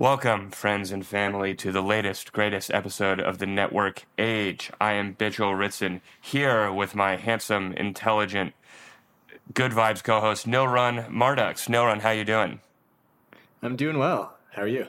[0.00, 4.70] Welcome, friends and family, to the latest, greatest episode of the Network Age.
[4.80, 8.54] I am Bitchel Ritson, here with my handsome, intelligent,
[9.52, 11.68] good vibes co-host Nilrun Mardux.
[11.68, 12.60] Nilrun, how you doing?
[13.60, 14.38] I'm doing well.
[14.52, 14.86] How are you?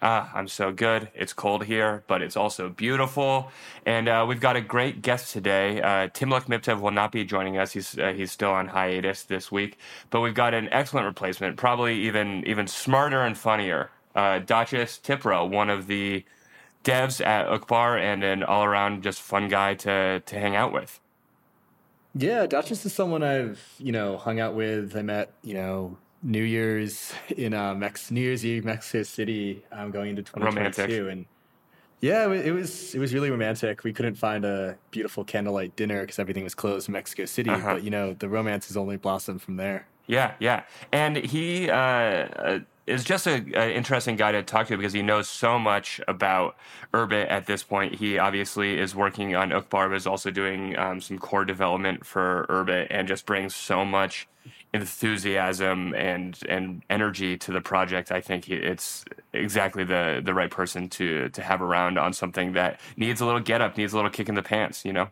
[0.00, 1.10] Ah, I'm so good.
[1.14, 3.52] It's cold here, but it's also beautiful.
[3.84, 5.82] And uh, we've got a great guest today.
[5.82, 7.72] Uh, Timluk Miptev will not be joining us.
[7.72, 9.76] He's uh, he's still on hiatus this week.
[10.08, 13.90] But we've got an excellent replacement, probably even even smarter and funnier.
[14.14, 16.24] Uh, Dachus Tiprel, one of the
[16.84, 21.00] devs at Uqbar and an all around just fun guy to to hang out with.
[22.14, 24.96] Yeah, Dachis is someone I've you know hung out with.
[24.96, 29.90] I met you know New Year's in uh, Mex- New Year's Eve, Mexico City, um,
[29.90, 31.12] going into 2022, romantic.
[31.12, 31.26] and
[32.00, 33.82] yeah, it was it was really romantic.
[33.82, 37.74] We couldn't find a beautiful candlelight dinner because everything was closed in Mexico City, uh-huh.
[37.74, 39.86] but you know the romance has only blossomed from there.
[40.06, 44.92] Yeah, yeah, and he uh, uh is just an interesting guy to talk to because
[44.92, 46.56] he knows so much about
[46.92, 47.94] Urbit at this point.
[47.94, 52.46] He obviously is working on Uqbar, but is also doing um, some core development for
[52.50, 54.28] Urbit and just brings so much
[54.74, 58.12] enthusiasm and and energy to the project.
[58.12, 62.80] I think it's exactly the the right person to to have around on something that
[62.96, 65.08] needs a little get up, needs a little kick in the pants, you know.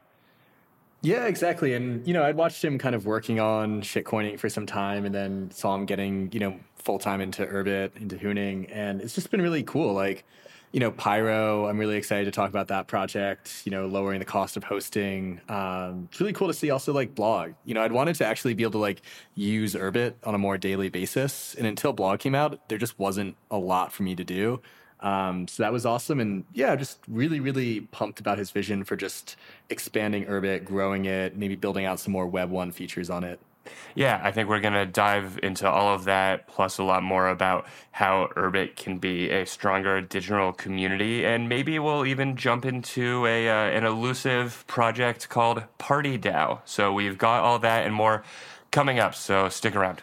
[1.02, 1.74] Yeah, exactly.
[1.74, 5.14] And you know, I'd watched him kind of working on shitcoining for some time, and
[5.14, 9.30] then saw him getting you know full time into Urbit, into Hooning, and it's just
[9.30, 9.94] been really cool.
[9.94, 10.24] Like,
[10.70, 13.62] you know, Pyro, I'm really excited to talk about that project.
[13.64, 15.40] You know, lowering the cost of hosting.
[15.48, 17.54] Um, it's really cool to see also like blog.
[17.64, 19.02] You know, I'd wanted to actually be able to like
[19.34, 23.36] use Urbit on a more daily basis, and until blog came out, there just wasn't
[23.50, 24.62] a lot for me to do.
[25.02, 26.20] Um, so that was awesome.
[26.20, 29.36] And yeah, just really, really pumped about his vision for just
[29.68, 33.40] expanding Urbit, growing it, maybe building out some more Web 1 features on it.
[33.94, 37.28] Yeah, I think we're going to dive into all of that, plus a lot more
[37.28, 41.24] about how Urbit can be a stronger digital community.
[41.24, 46.60] And maybe we'll even jump into a, uh, an elusive project called Party DAO.
[46.64, 48.24] So we've got all that and more
[48.70, 50.02] coming up, so stick around.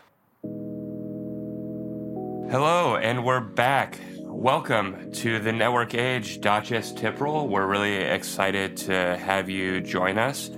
[2.51, 3.99] Hello, and we're back.
[4.41, 7.49] Welcome to the Network Age, Dachus Tiprel.
[7.49, 10.49] We're really excited to have you join us.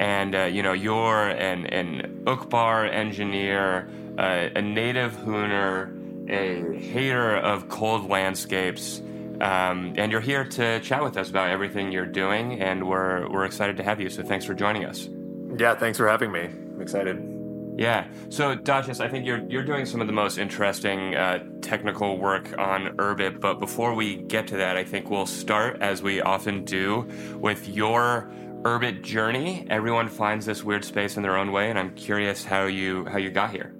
[0.00, 3.88] And, uh, you know, you're an, an Uqbar engineer,
[4.18, 5.94] uh, a native Hooner,
[6.28, 8.98] a hater of cold landscapes.
[9.40, 13.44] Um, and you're here to chat with us about everything you're doing, and we're, we're
[13.44, 14.10] excited to have you.
[14.10, 15.08] So thanks for joining us.
[15.56, 16.46] Yeah, thanks for having me.
[16.46, 17.37] I'm excited.
[17.78, 18.08] Yeah.
[18.28, 22.58] So, Dachus, I think you're you're doing some of the most interesting uh, technical work
[22.58, 23.40] on Urbit.
[23.40, 27.08] But before we get to that, I think we'll start, as we often do,
[27.38, 29.64] with your Urbit journey.
[29.70, 33.18] Everyone finds this weird space in their own way, and I'm curious how you how
[33.18, 33.76] you got here.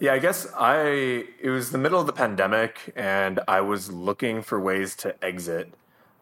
[0.00, 4.42] Yeah, I guess I it was the middle of the pandemic, and I was looking
[4.42, 5.74] for ways to exit.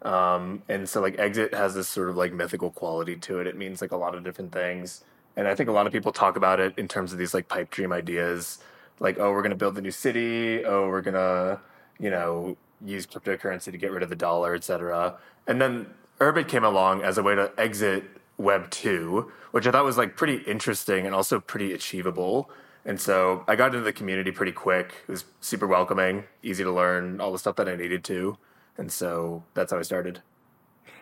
[0.03, 3.47] Um, and so, like, exit has this sort of like mythical quality to it.
[3.47, 5.03] It means like a lot of different things.
[5.39, 7.47] And I think a lot of people talk about it in terms of these like
[7.47, 8.59] pipe dream ideas,
[8.99, 10.65] like, oh, we're going to build a new city.
[10.65, 11.61] Oh, we're going to,
[12.01, 15.17] you know, use cryptocurrency to get rid of the dollar, et cetera.
[15.47, 15.87] And then
[16.19, 18.03] Urbit came along as a way to exit
[18.37, 22.51] Web 2, which I thought was like pretty interesting and also pretty achievable.
[22.85, 24.93] And so I got into the community pretty quick.
[25.07, 28.37] It was super welcoming, easy to learn, all the stuff that I needed to.
[28.77, 30.21] And so that's how I started.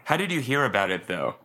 [0.04, 1.36] How did you hear about it though?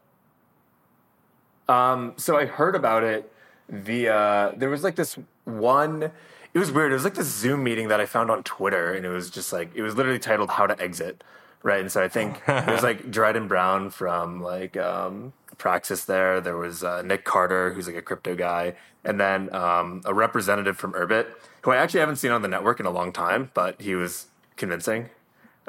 [1.71, 3.31] Um, so I heard about it
[3.69, 6.11] via there was like this one.
[6.53, 6.91] It was weird.
[6.91, 9.53] It was like this Zoom meeting that I found on Twitter, and it was just
[9.53, 11.23] like it was literally titled "How to Exit,"
[11.63, 11.79] right?
[11.79, 16.03] And so I think it was like Dryden Brown from like um, Praxis.
[16.03, 20.13] There, there was uh, Nick Carter, who's like a crypto guy, and then um, a
[20.13, 21.27] representative from Urbit,
[21.61, 24.27] who I actually haven't seen on the network in a long time, but he was
[24.57, 25.09] convincing.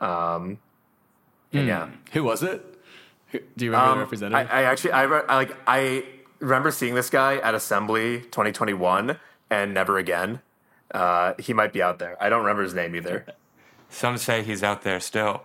[0.00, 0.58] Um,
[1.52, 1.64] mm.
[1.64, 2.71] Yeah, who was it?
[3.56, 4.50] Do you remember um, the representative?
[4.50, 6.04] I, I actually, I, I like, I
[6.38, 9.18] remember seeing this guy at Assembly 2021,
[9.50, 10.40] and never again.
[10.90, 12.16] Uh, he might be out there.
[12.22, 13.26] I don't remember his name either.
[13.88, 15.44] Some say he's out there still.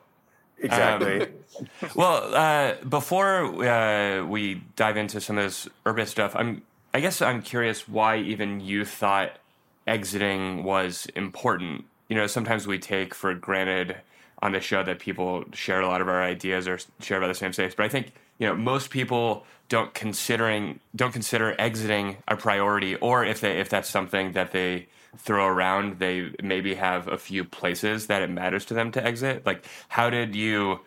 [0.59, 1.21] Exactly.
[1.21, 1.29] Um,
[1.95, 6.63] well, uh, before uh, we dive into some of this Urbit stuff, I'm
[6.93, 9.37] I guess I'm curious why even you thought
[9.85, 11.85] exiting was important.
[12.09, 13.97] You know, sometimes we take for granted
[14.47, 17.35] on the show that people share a lot of our ideas or share about the
[17.35, 17.75] same space.
[17.75, 23.23] But I think you know most people don't considering don't consider exiting a priority, or
[23.23, 28.07] if they if that's something that they throw around, they maybe have a few places
[28.07, 29.45] that it matters to them to exit.
[29.45, 30.79] Like, how did you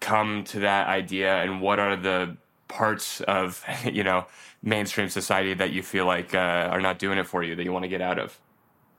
[0.00, 2.36] come to that idea, and what are the
[2.68, 4.26] parts of you know
[4.62, 7.72] mainstream society that you feel like uh, are not doing it for you that you
[7.72, 8.38] want to get out of?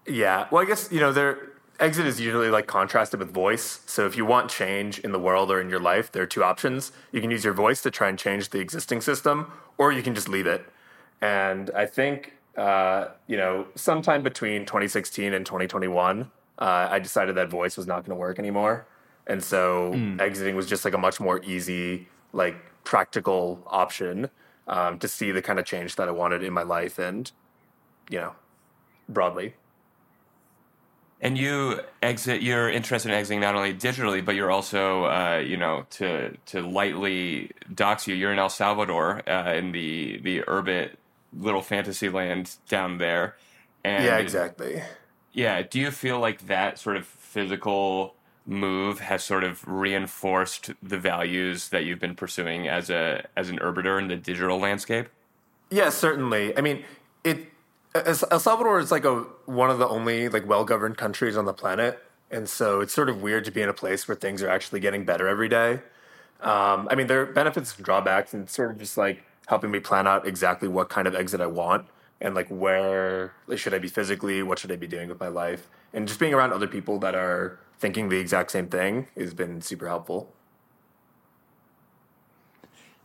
[0.07, 3.81] Yeah, well, I guess you know there exit is usually like contrasted with voice.
[3.86, 6.44] So if you want change in the world or in your life, there are two
[6.44, 6.92] options.
[7.12, 10.16] You can use your voice to try and change the existing system, or you can
[10.16, 10.66] just leave it.
[11.22, 17.50] And I think uh, you know, sometime between 2016 and 2021, uh, I decided that
[17.50, 18.88] voice was not going to work anymore,
[19.27, 20.19] and so mm.
[20.22, 22.56] exiting was just like a much more easy, like
[22.86, 24.30] practical option
[24.68, 27.30] um, to see the kind of change that I wanted in my life and,
[28.10, 28.36] you know,
[29.10, 29.56] broadly.
[31.21, 32.41] And you exit.
[32.41, 36.62] You're interested in exiting not only digitally, but you're also, uh, you know, to to
[36.62, 38.15] lightly dox you.
[38.15, 40.91] You're in El Salvador uh, in the the urban
[41.38, 43.35] little fantasy land down there.
[43.83, 44.81] And yeah, exactly.
[45.31, 45.62] Yeah.
[45.62, 48.15] Do you feel like that sort of physical
[48.45, 53.59] move has sort of reinforced the values that you've been pursuing as a as an
[53.59, 55.07] urbiter in the digital landscape?
[55.69, 56.56] Yeah, certainly.
[56.57, 56.83] I mean,
[57.23, 57.47] it
[57.95, 61.53] El Salvador is like a one of the only like well governed countries on the
[61.53, 64.50] planet, and so it's sort of weird to be in a place where things are
[64.50, 65.80] actually getting better every day.
[66.42, 69.80] Um, I mean, there are benefits and drawbacks, and sort of just like helping me
[69.80, 71.88] plan out exactly what kind of exit I want
[72.21, 75.68] and like where should I be physically, what should I be doing with my life,
[75.94, 79.62] and just being around other people that are thinking the exact same thing has been
[79.62, 80.35] super helpful.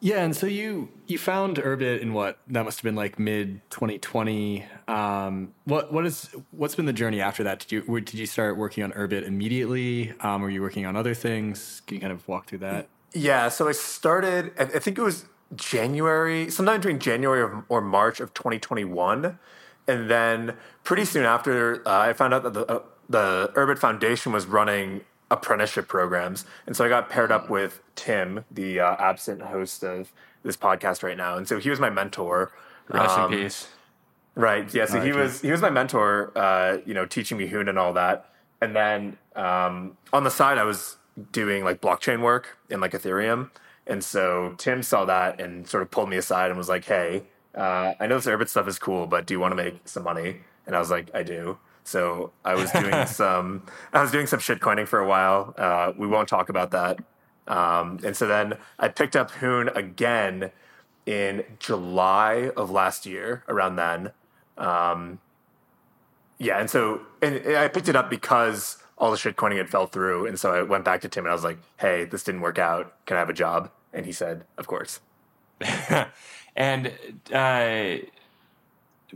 [0.00, 3.60] Yeah, and so you you found Urbit in what that must have been like mid
[3.70, 4.64] 2020.
[4.88, 7.60] Um, what what is what's been the journey after that?
[7.60, 10.14] Did you did you start working on Urbit immediately?
[10.20, 11.82] Um, were you working on other things?
[11.86, 12.88] Can you kind of walk through that?
[13.12, 14.52] Yeah, so I started.
[14.58, 15.26] I, think it was
[15.56, 19.38] January, sometime between January or March of 2021.
[19.88, 24.32] And then pretty soon after, uh, I found out that the, uh, the Urbit Foundation
[24.32, 25.00] was running
[25.30, 26.44] apprenticeship programs.
[26.66, 30.12] And so I got paired up with Tim, the uh, absent host of
[30.42, 31.36] this podcast right now.
[31.36, 32.52] And so he was my mentor.
[32.88, 33.68] Rest um, in peace.
[34.34, 34.72] Right.
[34.72, 34.86] Yeah.
[34.86, 36.32] So he was he was my mentor.
[36.36, 38.32] Uh, you know, teaching me Hoon and all that.
[38.60, 40.96] And then um, on the side, I was
[41.32, 43.50] doing like blockchain work in like Ethereum.
[43.86, 47.24] And so Tim saw that and sort of pulled me aside and was like, "Hey,
[47.54, 50.04] uh, I know this Urbit stuff is cool, but do you want to make some
[50.04, 53.62] money?" And I was like, "I do." So I was doing some,
[53.92, 55.54] I was doing some shit coining for a while.
[55.56, 56.98] Uh, we won't talk about that.
[57.46, 60.50] Um, and so then I picked up Hoon again
[61.06, 64.12] in July of last year, around then.
[64.56, 65.18] Um,
[66.38, 69.86] yeah, and so and I picked it up because all the shit coining had fell
[69.86, 72.42] through, and so I went back to Tim and I was like, "Hey, this didn't
[72.42, 72.94] work out.
[73.06, 75.00] Can I have a job?" And he said, Of course.
[76.56, 76.92] and
[77.32, 77.96] uh,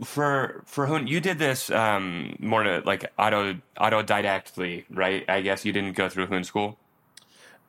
[0.03, 5.23] for for whom you did this um, more to like auto autodidactly, right?
[5.29, 6.77] I guess you didn't go through Hoon school.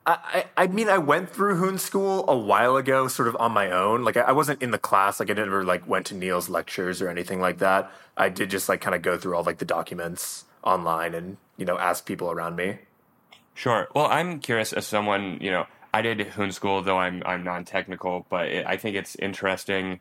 [0.08, 3.72] I, I mean, I went through Hoon school a while ago, sort of on my
[3.72, 4.04] own.
[4.04, 5.18] Like, I wasn't in the class.
[5.18, 7.90] Like, I never like went to Neil's lectures or anything like that.
[8.16, 11.64] I did just like kind of go through all like the documents online and you
[11.64, 12.78] know ask people around me.
[13.54, 13.88] Sure.
[13.94, 18.26] Well, I'm curious as someone you know I did Hoon School, though I'm I'm non-technical,
[18.30, 20.00] but it, I think it's interesting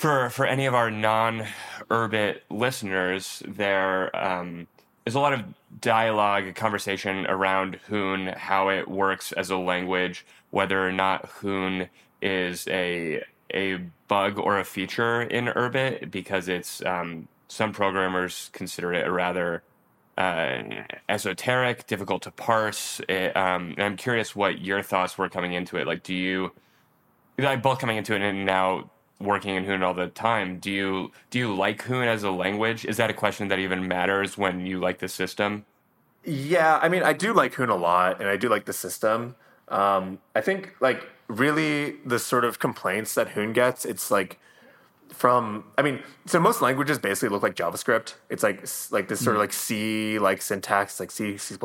[0.00, 3.42] for for any of our non-Urbit listeners.
[3.46, 4.66] There um,
[5.04, 5.44] is a lot of
[5.78, 11.90] dialogue, conversation around Hoon, how it works as a language, whether or not Hoon
[12.22, 13.74] is a a
[14.08, 19.62] bug or a feature in Urbit, because it's um, some programmers consider it a rather
[20.16, 20.62] uh,
[21.10, 23.02] esoteric, difficult to parse.
[23.06, 25.86] It, um, I'm curious what your thoughts were coming into it.
[25.86, 26.52] Like, do you,
[27.38, 28.88] like both coming into it and now
[29.20, 32.84] working in Hoon all the time, do you do you like Hoon as a language?
[32.84, 35.66] Is that a question that even matters when you like the system?
[36.24, 39.36] Yeah, I mean, I do like Hoon a lot, and I do like the system.
[39.68, 44.38] Um, I think like really the sort of complaints that Hoon gets, it's like
[45.20, 48.14] from i mean so most languages basically look like javascript.
[48.30, 51.58] It's like like this sort of like c like syntax like c c++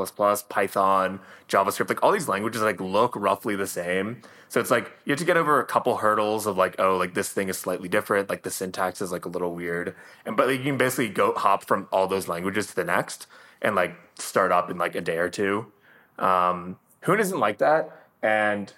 [0.50, 4.22] python javascript like all these languages like look roughly the same.
[4.50, 7.14] So it's like you have to get over a couple hurdles of like oh like
[7.14, 9.96] this thing is slightly different like the syntax is like a little weird.
[10.26, 13.26] And but like, you can basically go hop from all those languages to the next
[13.62, 15.72] and like start up in like a day or two.
[16.20, 17.90] Um Hoon isn't like that.
[18.22, 18.74] And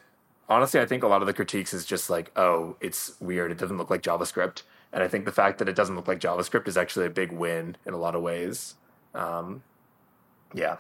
[0.50, 3.52] honestly, I think a lot of the critiques is just like, oh, it's weird.
[3.52, 4.64] It doesn't look like JavaScript.
[4.94, 7.32] And I think the fact that it doesn't look like JavaScript is actually a big
[7.32, 8.76] win in a lot of ways.
[9.14, 9.64] Um,
[10.54, 10.78] yeah.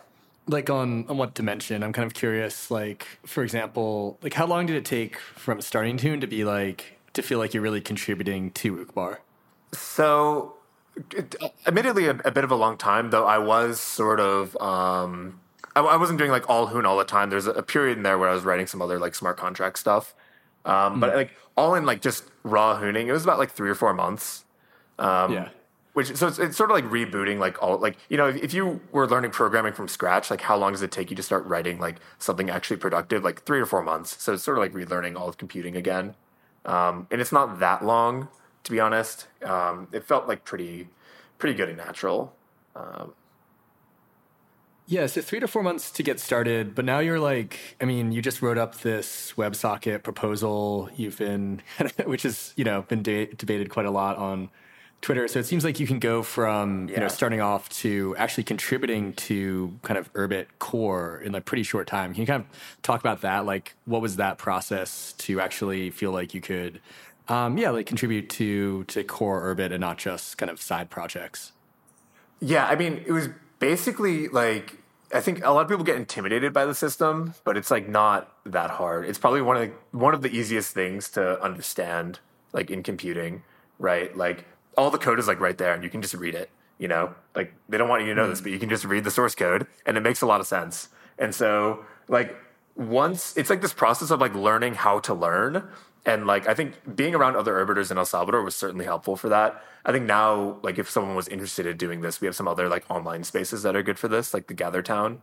[0.48, 1.84] Like on, on what dimension?
[1.84, 2.72] I'm kind of curious.
[2.72, 7.00] Like, for example, like how long did it take from starting Hoon to be like,
[7.14, 9.18] to feel like you're really contributing to Uqbar?
[9.74, 10.56] So,
[11.12, 15.42] it, admittedly, a, a, bit of a long time, though I was sort of, um,
[15.78, 17.30] I, I, wasn't doing like all Hoon all the time.
[17.30, 20.16] There's a, period in there where I was writing some other like smart contract stuff.
[20.66, 21.00] Um.
[21.00, 23.94] But like all in like just raw Hooning, it was about like three or four
[23.94, 24.46] months.
[25.00, 25.50] Um, yeah.
[25.94, 28.82] which so it's, it's sort of like rebooting like all like you know if you
[28.92, 31.80] were learning programming from scratch like how long does it take you to start writing
[31.80, 35.16] like something actually productive like three or four months so it's sort of like relearning
[35.16, 36.16] all of computing again
[36.66, 38.28] um, and it's not that long
[38.64, 40.88] to be honest um, it felt like pretty
[41.38, 42.34] pretty good and natural
[42.76, 43.14] um,
[44.90, 48.14] yeah, so three to four months to get started, but now you're like, I mean,
[48.14, 50.90] you just wrote up this WebSocket proposal.
[50.96, 51.62] You've been,
[52.06, 54.50] which has you know been de- debated quite a lot on
[55.02, 55.28] Twitter.
[55.28, 56.96] So it seems like you can go from yeah.
[56.96, 61.64] you know starting off to actually contributing to kind of Urbit core in a pretty
[61.64, 62.14] short time.
[62.14, 63.46] Can you kind of talk about that?
[63.46, 66.80] Like, what was that process to actually feel like you could,
[67.28, 71.52] um, yeah, like contribute to to core Urbit and not just kind of side projects?
[72.40, 73.28] Yeah, I mean, it was
[73.60, 74.78] basically like
[75.14, 78.34] I think a lot of people get intimidated by the system, but it's like not
[78.46, 79.06] that hard.
[79.06, 82.20] It's probably one of the, one of the easiest things to understand,
[82.52, 83.44] like in computing,
[83.80, 84.16] right?
[84.16, 84.46] Like
[84.78, 86.50] all the code is like right there, and you can just read it.
[86.78, 88.44] You know, like they don't want you to know this, hmm.
[88.44, 90.90] but you can just read the source code, and it makes a lot of sense.
[91.18, 92.36] And so, like
[92.76, 95.64] once it's like this process of like learning how to learn,
[96.08, 99.28] and like I think being around other Urbiters in El Salvador was certainly helpful for
[99.30, 99.62] that.
[99.86, 102.70] I think now, like if someone was interested in doing this, we have some other
[102.70, 105.22] like online spaces that are good for this, like the Gather Town.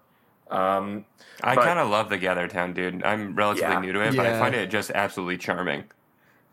[0.51, 1.07] Um,
[1.43, 3.03] I kind of love the Gather Town, dude.
[3.03, 3.81] I'm relatively yeah.
[3.81, 4.17] new to it, yeah.
[4.23, 5.85] but I find it just absolutely charming.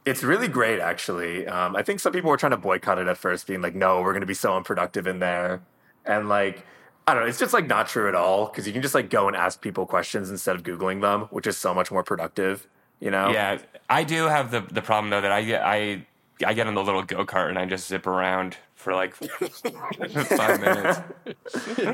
[0.06, 1.46] It's really great, actually.
[1.46, 4.02] Um, I think some people were trying to boycott it at first, being like, "No,
[4.02, 5.62] we're going to be so unproductive in there,"
[6.06, 6.66] and like.
[7.08, 7.30] I don't know.
[7.30, 9.60] It's just like not true at all because you can just like go and ask
[9.60, 12.68] people questions instead of googling them, which is so much more productive.
[13.02, 13.32] You know?
[13.32, 13.58] Yeah,
[13.90, 16.06] I do have the the problem though that I get I
[16.46, 20.62] I get on the little go kart and I just zip around for like five
[20.62, 21.00] minutes.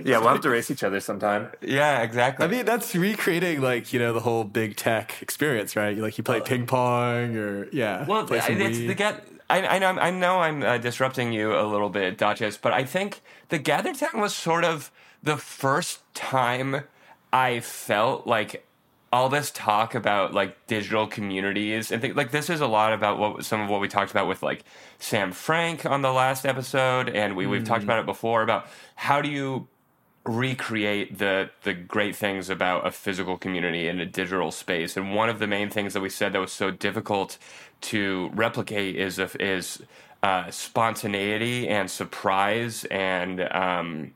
[0.06, 1.50] Yeah, we'll have to race each other sometime.
[1.62, 2.46] Yeah, exactly.
[2.46, 5.98] I mean, that's recreating like you know the whole big tech experience, right?
[5.98, 8.06] Like you play ping pong or yeah.
[8.06, 9.28] Well, it's the get.
[9.50, 12.84] I, I know I know I'm uh, disrupting you a little bit, Dachus, but I
[12.84, 14.92] think the Gather Town was sort of
[15.24, 16.84] the first time
[17.32, 18.67] I felt like
[19.12, 23.18] all this talk about like digital communities and th- like this is a lot about
[23.18, 24.64] what some of what we talked about with like
[25.00, 27.86] Sam Frank on the last episode and we, we've talked mm.
[27.86, 29.68] about it before about how do you
[30.26, 35.30] recreate the the great things about a physical community in a digital space and one
[35.30, 37.38] of the main things that we said that was so difficult
[37.80, 39.82] to replicate is is
[40.24, 44.12] uh, spontaneity and surprise and um,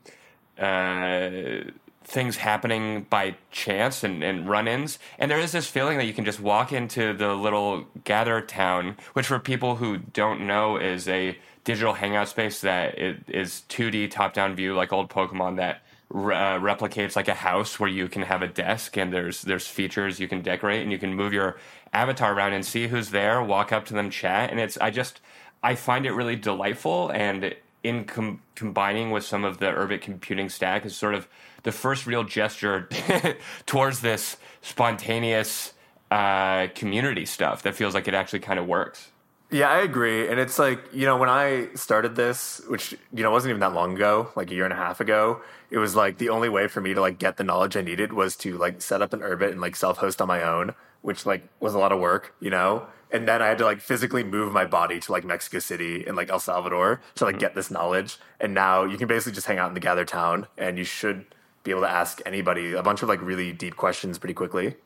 [0.58, 1.62] uh,
[2.12, 4.98] things happening by chance and, and run-ins.
[5.18, 8.96] And there is this feeling that you can just walk into the little gather town
[9.14, 14.54] which for people who don't know is a digital hangout space that is 2d top-down
[14.54, 15.82] view like old pokemon that
[16.14, 20.20] uh, replicates like a house where you can have a desk and there's there's features
[20.20, 21.56] you can decorate and you can move your
[21.94, 24.50] avatar around and see who's there walk up to them chat.
[24.50, 25.20] And it's i just
[25.62, 30.48] i find it really delightful and in com- combining with some of the Urbit computing
[30.48, 31.28] stack is sort of
[31.62, 32.88] the first real gesture
[33.66, 35.72] towards this spontaneous
[36.10, 39.10] uh, community stuff that feels like it actually kind of works.
[39.50, 40.28] Yeah, I agree.
[40.28, 43.74] And it's like, you know, when I started this, which, you know, wasn't even that
[43.74, 46.68] long ago, like a year and a half ago, it was like the only way
[46.68, 49.20] for me to like get the knowledge I needed was to like set up an
[49.20, 52.34] Urbit and like self host on my own, which like was a lot of work,
[52.40, 52.86] you know?
[53.12, 56.16] and then I had to like physically move my body to like Mexico City and
[56.16, 57.40] like El Salvador to like mm-hmm.
[57.40, 58.18] get this knowledge.
[58.40, 61.26] And now you can basically just hang out in the gather town, and you should
[61.62, 64.76] be able to ask anybody a bunch of like really deep questions pretty quickly.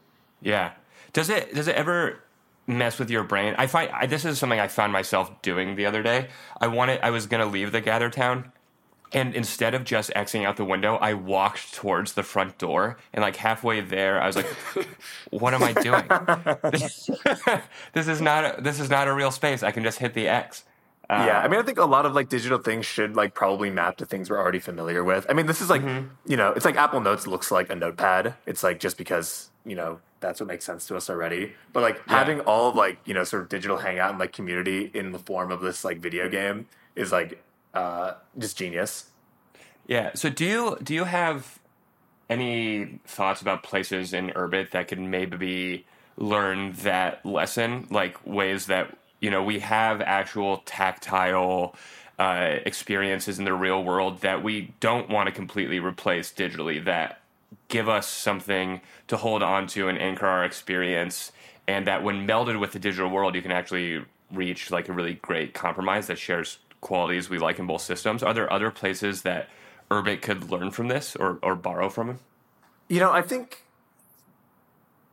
[0.41, 0.73] Yeah.
[1.13, 2.23] Does it does it ever
[2.67, 3.55] mess with your brain?
[3.57, 6.29] I find I, this is something I found myself doing the other day.
[6.61, 8.53] I wanted I was gonna leave the gather town
[9.13, 12.99] and instead of just Xing out the window, I walked towards the front door.
[13.13, 14.47] And like halfway there, I was like,
[15.31, 16.05] what am I doing?
[17.93, 19.63] this, is not a, this is not a real space.
[19.63, 20.65] I can just hit the X.
[21.09, 23.71] Uh, yeah, I mean, I think a lot of like digital things should like probably
[23.71, 25.25] map to things we're already familiar with.
[25.29, 26.09] I mean, this is like, mm-hmm.
[26.27, 28.35] you know, it's like Apple Notes looks like a notepad.
[28.45, 31.53] It's like just because, you know, that's what makes sense to us already.
[31.73, 32.19] But like yeah.
[32.19, 35.19] having all of like, you know, sort of digital hangout and like community in the
[35.21, 37.41] form of this like video game is like
[37.73, 39.07] uh, just genius.
[39.87, 40.11] Yeah.
[40.15, 41.61] So do you do you have
[42.29, 45.87] any thoughts about places in Urbit that could maybe
[46.17, 51.75] learn that lesson, like ways that you know we have actual tactile
[52.19, 57.21] uh, experiences in the real world that we don't want to completely replace digitally that
[57.69, 61.33] give us something to hold on to and anchor our experience
[61.69, 65.15] and that when melded with the digital world you can actually reach like a really
[65.15, 68.23] great compromise that shares qualities we like in both systems.
[68.23, 69.49] Are there other places that
[69.91, 72.19] Urbit could learn from this or, or borrow from him?
[72.89, 73.65] You know, I think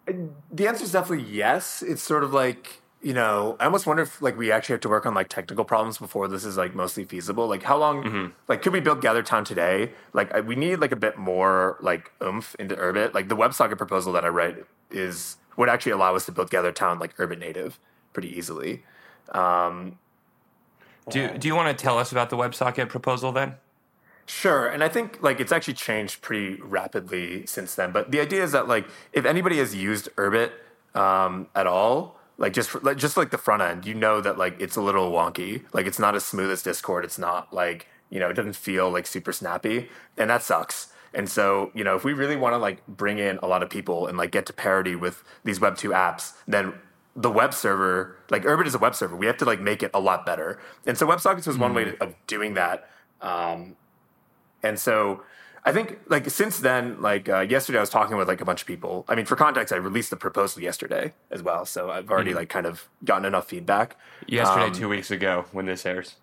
[0.06, 1.82] the answer is definitely yes.
[1.82, 4.90] It's sort of like you know, I almost wonder if like we actually have to
[4.90, 7.48] work on like technical problems before this is like mostly feasible.
[7.48, 8.26] Like how long, Mm-hmm.
[8.48, 9.92] like could we build GatherTown today?
[10.14, 13.14] Like I, we need like a bit more like oomph into Urbit.
[13.14, 14.58] Like the WebSocket proposal that I write
[14.90, 17.78] is would actually allow us to build GatherTown like Urbit native
[18.14, 18.84] pretty easily.
[19.34, 20.00] Um,
[21.10, 23.56] Do Do you want to tell us about the WebSocket proposal then?
[24.26, 27.92] Sure, and I think like it's actually changed pretty rapidly since then.
[27.92, 30.52] But the idea is that like if anybody has used Urbit
[30.96, 34.60] um, at all, like just like, just like the front end, you know that like
[34.60, 35.64] it's a little wonky.
[35.74, 37.06] Like it's not as smooth as Discord.
[37.06, 40.92] It's not like you know it doesn't feel like super snappy, and that sucks.
[41.14, 43.70] And so you know if we really want to like bring in a lot of
[43.70, 46.74] people and like get to parity with these Web two apps, then
[47.16, 49.16] the web server, like Urbit is a web server.
[49.16, 50.60] We have to like make it a lot better.
[50.86, 52.90] And so WebSockets was one way to, of doing that.
[53.22, 53.76] Um,
[54.64, 55.22] and so
[55.66, 58.62] I think like since then, like uh, yesterday, I was talking with like a bunch
[58.62, 59.06] of people.
[59.08, 62.50] I mean, for context, I released the proposal yesterday as well, so I've already like
[62.50, 63.96] kind of gotten enough feedback.
[64.28, 66.16] Yesterday, Um, two weeks ago, when this airs.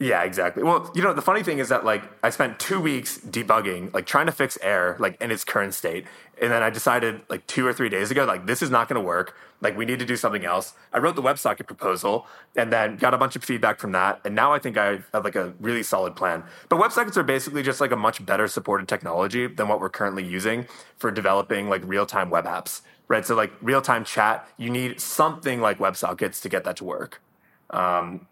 [0.00, 0.64] Yeah, exactly.
[0.64, 4.06] Well, you know, the funny thing is that like I spent two weeks debugging, like
[4.06, 6.04] trying to fix air, like in its current state,
[6.42, 9.00] and then I decided like two or three days ago, like this is not going
[9.00, 9.36] to work.
[9.60, 10.74] Like we need to do something else.
[10.92, 14.34] I wrote the WebSocket proposal, and then got a bunch of feedback from that, and
[14.34, 16.42] now I think I have like a really solid plan.
[16.68, 20.24] But WebSockets are basically just like a much better supported technology than what we're currently
[20.26, 20.66] using
[20.98, 23.24] for developing like real time web apps, right?
[23.24, 27.22] So like real time chat, you need something like WebSockets to get that to work.
[27.70, 28.26] Um,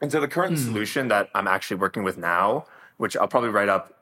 [0.00, 3.68] and so the current solution that I'm actually working with now, which I'll probably write
[3.68, 3.94] up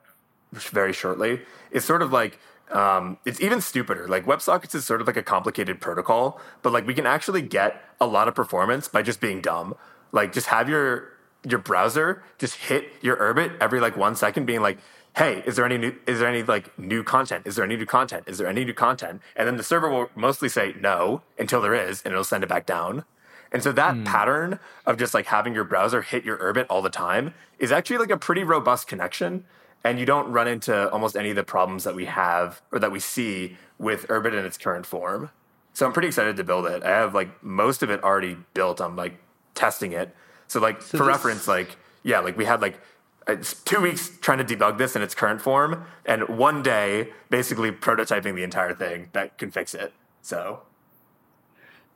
[0.51, 2.39] very shortly, is sort of like
[2.71, 4.07] um, it's even stupider.
[4.07, 7.81] Like WebSockets is sort of like a complicated protocol, but like we can actually get
[7.99, 9.75] a lot of performance by just being dumb.
[10.11, 11.13] Like just have your
[11.47, 14.77] your browser just hit your Urbit every like one second, being like,
[15.15, 15.95] "Hey, is there any new?
[16.05, 17.47] Is there any like new content?
[17.47, 18.25] Is there any new content?
[18.27, 21.73] Is there any new content?" And then the server will mostly say no until there
[21.73, 23.05] is, and it'll send it back down.
[23.51, 24.03] And so that hmm.
[24.03, 27.97] pattern of just like having your browser hit your Urbit all the time is actually
[27.97, 29.45] like a pretty robust connection.
[29.83, 32.91] And you don't run into almost any of the problems that we have or that
[32.91, 35.29] we see with Urbit in its current form.
[35.73, 36.83] So I'm pretty excited to build it.
[36.83, 38.81] I have like most of it already built.
[38.81, 39.17] I'm like
[39.53, 40.13] testing it.
[40.47, 42.79] So like for this- reference, like yeah, like we had like
[43.27, 47.11] uh, it's two weeks trying to debug this in its current form, and one day
[47.29, 49.93] basically prototyping the entire thing that can fix it.
[50.21, 50.61] So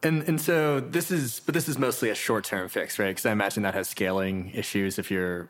[0.03, 3.09] And and so this is, but this is mostly a short term fix, right?
[3.09, 5.49] Because I imagine that has scaling issues if you're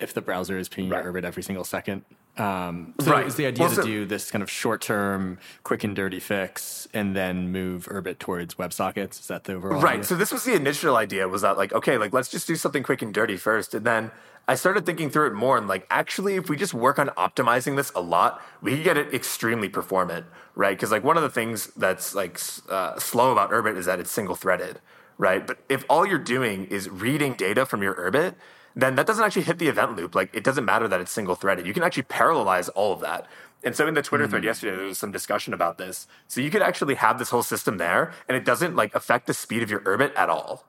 [0.00, 1.04] if the browser is pinging Right.
[1.04, 2.04] your Urbit every single second.
[2.38, 3.26] Um, so Right.
[3.26, 6.18] is the idea Well, to so- do this kind of short term, quick and dirty
[6.20, 9.20] fix, and then move Urbit towards WebSockets?
[9.20, 9.82] Is that the overall?
[9.82, 9.94] Right.
[9.94, 10.04] idea?
[10.04, 12.82] So this was the initial idea was that like, okay, like let's just do something
[12.82, 13.74] quick and dirty first.
[13.74, 14.10] And then
[14.48, 17.76] I started thinking through it more and like actually if we just work on optimizing
[17.76, 20.74] this a lot, we can get it extremely performant, right?
[20.76, 22.40] Because like one of the things that's like
[22.70, 24.80] uh, slow about Urbit is that it's single threaded,
[25.18, 25.46] right?
[25.46, 28.34] But if all you're doing is reading data from your Urbit,
[28.74, 30.14] then that doesn't actually hit the event loop.
[30.14, 31.66] Like it doesn't matter that it's single threaded.
[31.66, 33.26] You can actually parallelize all of that.
[33.64, 36.08] And so in the Twitter thread yesterday, there was some discussion about this.
[36.26, 39.34] So you could actually have this whole system there, and it doesn't like affect the
[39.34, 40.64] speed of your Urbit at all.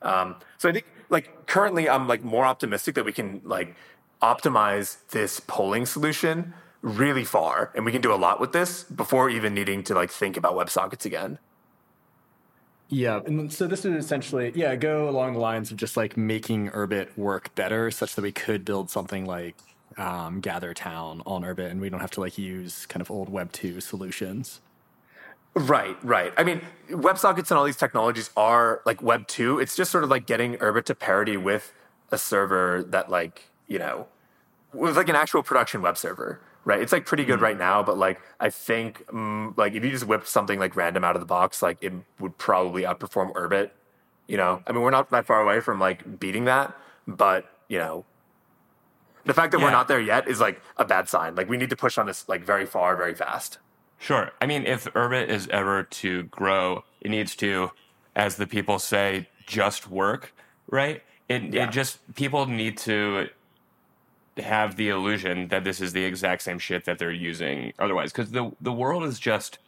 [0.00, 3.74] Um, so I think like currently I'm like more optimistic that we can like
[4.22, 9.28] optimize this polling solution really far, and we can do a lot with this before
[9.28, 11.38] even needing to like think about WebSockets again.
[12.90, 16.70] Yeah, and so this would essentially, yeah, go along the lines of just like making
[16.70, 19.56] Urbit work better, such that we could build something like
[19.98, 23.52] um, GatherTown on Urbit, and we don't have to like use kind of old Web
[23.52, 24.60] two solutions.
[25.54, 26.32] Right, right.
[26.36, 29.58] I mean, WebSockets and all these technologies are like Web 2.
[29.58, 31.72] It's just sort of like getting Urbit to parity with
[32.12, 34.06] a server that, like, you know,
[34.72, 36.82] was like an actual production web server, right?
[36.82, 40.06] It's like pretty good right now, but like, I think, mm, like, if you just
[40.06, 43.70] whip something like random out of the box, like, it would probably outperform Urbit.
[44.26, 46.76] You know, I mean, we're not that far away from like beating that,
[47.06, 48.04] but, you know,
[49.24, 51.34] the fact that we're not there yet is like a bad sign.
[51.34, 53.56] Like, we need to push on this like very far, very fast.
[53.96, 54.30] Sure.
[54.42, 57.70] I mean, if Urbit is ever to grow, it needs to,
[58.14, 60.34] as the people say, just work,
[60.68, 61.02] right?
[61.30, 61.64] It, Yeah.
[61.64, 63.28] it just, people need to
[64.40, 68.12] have the illusion that this is the exact same shit that they're using otherwise.
[68.12, 69.58] Because the, the world is just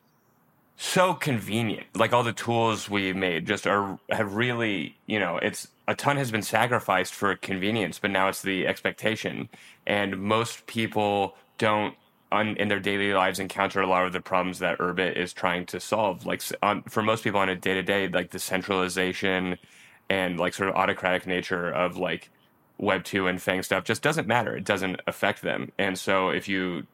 [0.76, 1.86] so convenient.
[1.94, 6.16] Like all the tools we made just are, have really, you know, it's a ton
[6.16, 9.48] has been sacrificed for convenience, but now it's the expectation.
[9.86, 11.94] And most people don't
[12.32, 15.66] on, in their daily lives encounter a lot of the problems that Urbit is trying
[15.66, 16.26] to solve.
[16.26, 19.58] Like on, for most people on a day to day, like the centralization
[20.08, 22.30] and like sort of autocratic nature of like
[22.80, 24.56] Web two and FAANG stuff just doesn't matter.
[24.56, 25.70] It doesn't affect them.
[25.78, 26.86] And so if you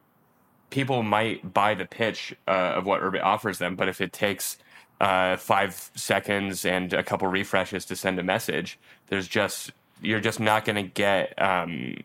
[0.71, 4.59] people might buy the pitch uh, of what Urbit offers them, but if it takes
[5.01, 8.79] uh, five seconds and a couple refreshes to send a message.
[9.09, 11.97] There's just you're just not going to get um,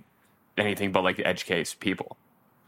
[0.58, 2.18] anything but like edge case people.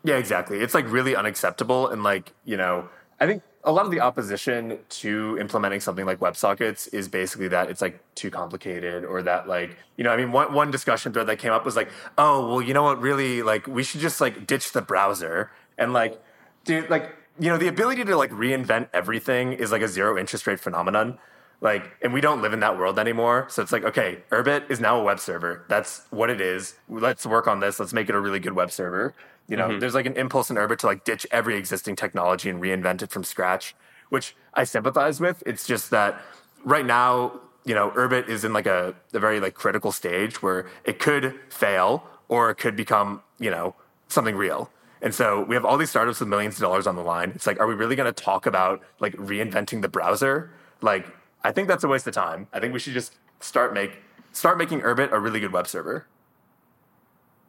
[0.03, 0.59] Yeah, exactly.
[0.59, 1.87] It's like really unacceptable.
[1.87, 6.19] And like, you know, I think a lot of the opposition to implementing something like
[6.19, 10.33] WebSockets is basically that it's like too complicated or that like, you know, I mean,
[10.33, 13.41] one, one discussion thread that came up was like, oh, well, you know what, really,
[13.41, 15.49] like, we should just like ditch the browser.
[15.77, 16.21] And like,
[16.65, 20.45] dude, like, you know, the ability to like reinvent everything is like a zero interest
[20.45, 21.17] rate phenomenon.
[21.61, 23.47] Like, and we don't live in that world anymore.
[23.49, 25.63] So it's like, okay, Urbit is now a web server.
[25.69, 26.75] That's what it is.
[26.89, 27.79] Let's work on this.
[27.79, 29.15] Let's make it a really good web server.
[29.47, 29.79] You know, mm-hmm.
[29.79, 33.11] there's like an impulse in Urbit to like ditch every existing technology and reinvent it
[33.11, 33.75] from scratch,
[34.09, 35.41] which I sympathize with.
[35.45, 36.21] It's just that
[36.65, 40.67] right now, you know, Urbit is in like a, a very like critical stage where
[40.83, 43.75] it could fail or it could become, you know,
[44.07, 44.69] something real.
[45.01, 47.31] And so we have all these startups with millions of dollars on the line.
[47.35, 50.49] It's like, are we really going to talk about like reinventing the browser?
[50.81, 51.05] Like,
[51.43, 52.47] I think that's a waste of time.
[52.53, 53.99] I think we should just start make
[54.31, 56.07] start making Urbit a really good web server.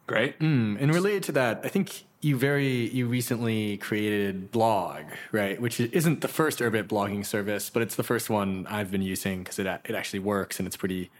[0.07, 0.38] Great.
[0.38, 5.61] Mm, and related to that, I think you very you recently created Blog, right?
[5.61, 9.44] Which isn't the first Urbit blogging service, but it's the first one I've been using
[9.44, 11.11] because it it actually works and it's pretty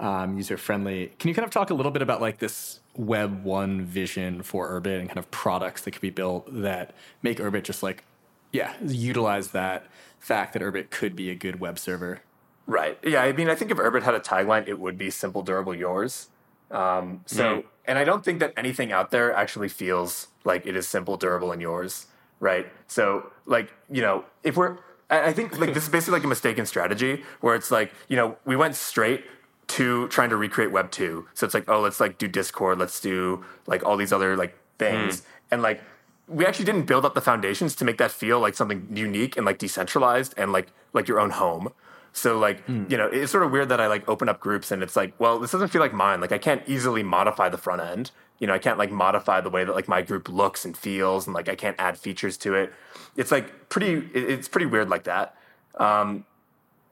[0.00, 1.12] um, user friendly.
[1.18, 4.68] Can you kind of talk a little bit about like this Web one vision for
[4.68, 8.04] Urbit and kind of products that could be built that make Urbit just like
[8.52, 9.86] yeah utilize that
[10.24, 12.22] fact that Urbit could be a good web server?
[12.66, 12.98] Right.
[13.04, 13.22] Yeah.
[13.22, 16.30] I mean, I think if Urbit had a tagline, it would be simple, durable, yours.
[16.70, 17.64] Um, so, mm.
[17.84, 21.52] and I don't think that anything out there actually feels like it is simple, durable,
[21.52, 22.06] and yours,
[22.40, 22.66] right?
[22.88, 24.78] So, like, you know, if we're,
[25.10, 28.38] I think like this is basically like a mistaken strategy where it's like, you know,
[28.46, 29.24] we went straight
[29.66, 31.28] to trying to recreate Web two.
[31.34, 34.56] So it's like, oh, let's like do Discord, let's do like all these other like
[34.78, 35.24] things, mm.
[35.50, 35.82] and like
[36.26, 39.44] we actually didn't build up the foundations to make that feel like something unique and
[39.44, 41.72] like decentralized and like like your own home.
[42.12, 42.88] So like, mm.
[42.88, 45.12] you know, it's sort of weird that I like open up groups and it's like,
[45.18, 46.20] well, this doesn't feel like mine.
[46.20, 48.12] Like I can't easily modify the front end.
[48.38, 51.26] You know, I can't like modify the way that like my group looks and feels
[51.26, 52.72] and like I can't add features to it.
[53.16, 55.36] It's like pretty it's pretty weird like that.
[55.78, 56.24] Um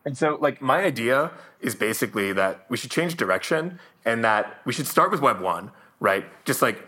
[0.04, 4.72] and so like my idea is basically that we should change direction and that we
[4.72, 6.24] should start with web 1, right?
[6.44, 6.84] Just like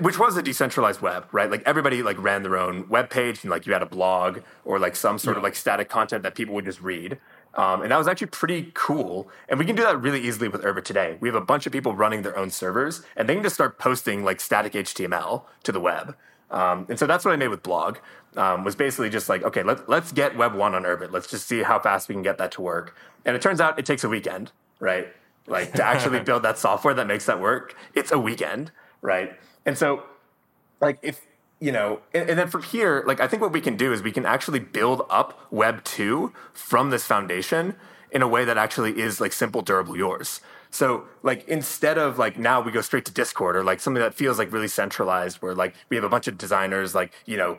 [0.00, 1.50] which was a decentralized web, right?
[1.50, 4.78] Like everybody like ran their own web page and like you had a blog or
[4.78, 5.38] like some sort yeah.
[5.38, 7.18] of like static content that people would just read.
[7.54, 9.28] Um, and that was actually pretty cool.
[9.48, 11.16] And we can do that really easily with Urbit today.
[11.20, 13.78] We have a bunch of people running their own servers, and they can just start
[13.78, 16.16] posting like static HTML to the web.
[16.50, 17.98] Um, and so that's what I made with Blog.
[18.36, 21.10] Um, was basically just like, okay, let's, let's get Web one on Urbit.
[21.10, 22.94] Let's just see how fast we can get that to work.
[23.24, 25.08] And it turns out it takes a weekend, right?
[25.46, 29.38] Like to actually build that software that makes that work, it's a weekend, right?
[29.66, 30.04] And so,
[30.80, 31.26] like, if
[31.60, 34.02] you know, and, and, then from here, like I think what we can do is
[34.02, 37.74] we can actually build up Web two from this foundation
[38.10, 40.40] in a way that actually is like simple, durable, yours.
[40.70, 44.14] So like instead of like now we go straight to Discord or like something that
[44.14, 47.58] feels like really centralized, where like we have a bunch of designers like you know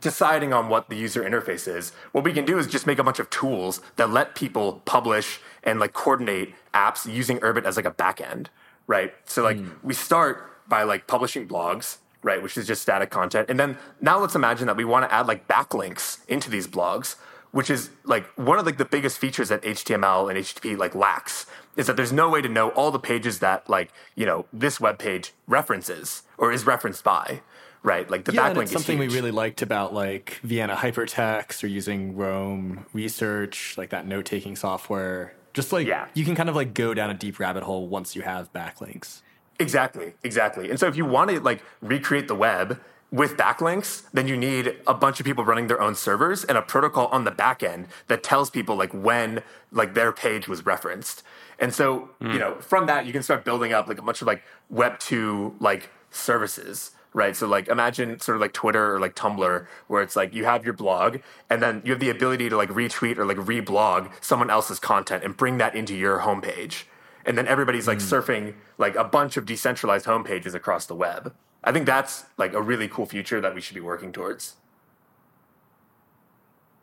[0.00, 1.92] deciding on what the user interface is.
[2.12, 5.40] What we can do is just make a bunch of tools that let people publish
[5.62, 8.46] and like coordinate apps using Urbit as like a backend,
[8.86, 9.12] right?
[9.26, 9.72] So like mm.
[9.82, 12.42] we start by like publishing blogs right?
[12.42, 13.48] Which is just static content.
[13.48, 17.16] And then now let's imagine that we want to add like backlinks into these blogs,
[17.52, 21.46] which is like one of like the biggest features that HTML and HTTP like lacks
[21.76, 24.80] is that there's no way to know all the pages that like you know this
[24.80, 27.40] web page references or is referenced by.
[27.82, 31.66] Right, like the yeah, backlink it's something we really liked about like Vienna hypertext or
[31.66, 35.32] using Roam Research, like that note taking software.
[35.54, 36.08] Just like yeah.
[36.12, 39.22] you can kind of like go down a deep rabbit hole once you have backlinks.
[39.60, 40.70] Exactly, exactly.
[40.70, 42.80] And so if you want to like recreate the web
[43.12, 46.62] with backlinks, then you need a bunch of people running their own servers and a
[46.62, 51.22] protocol on the back end that tells people like when like their page was referenced.
[51.58, 52.32] And so, mm.
[52.32, 54.98] you know, from that you can start building up like a bunch of like web
[54.98, 57.34] 2 like services right?
[57.34, 60.64] So like imagine sort of like Twitter or like Tumblr, where it's like you have
[60.64, 61.18] your blog
[61.48, 65.24] and then you have the ability to like retweet or like reblog someone else's content
[65.24, 66.84] and bring that into your homepage
[67.24, 68.02] and then everybody's like mm.
[68.02, 71.34] surfing like a bunch of decentralized homepages across the web.
[71.62, 74.56] I think that's like a really cool future that we should be working towards.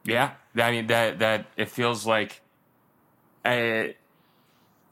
[0.04, 2.42] Yeah, I mean that that it feels like
[3.46, 3.96] a,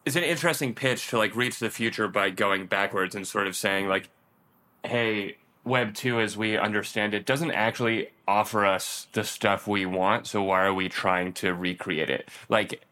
[0.06, 3.56] it's an interesting pitch to like reach the future by going backwards and sort of
[3.56, 4.10] saying like,
[4.84, 10.28] hey, Web two as we understand it doesn't actually offer us the stuff we want,
[10.28, 12.30] so why are we trying to recreate it?
[12.50, 12.84] Like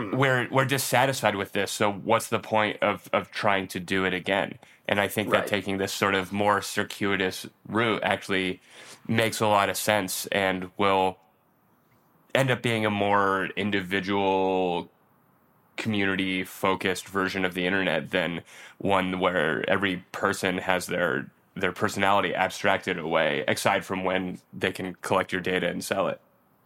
[0.00, 0.14] mm.
[0.14, 1.70] we're we're dissatisfied with this.
[1.70, 4.58] So what's the point of of trying to do it again?
[4.88, 5.42] And I think right.
[5.42, 8.60] that taking this sort of more circuitous route actually
[9.06, 11.18] makes a lot of sense and will
[12.34, 14.90] end up being a more individual
[15.76, 18.42] community focused version of the internet than
[18.78, 24.94] one where every person has their their personality abstracted away aside from when they can
[25.00, 26.20] collect your data and sell it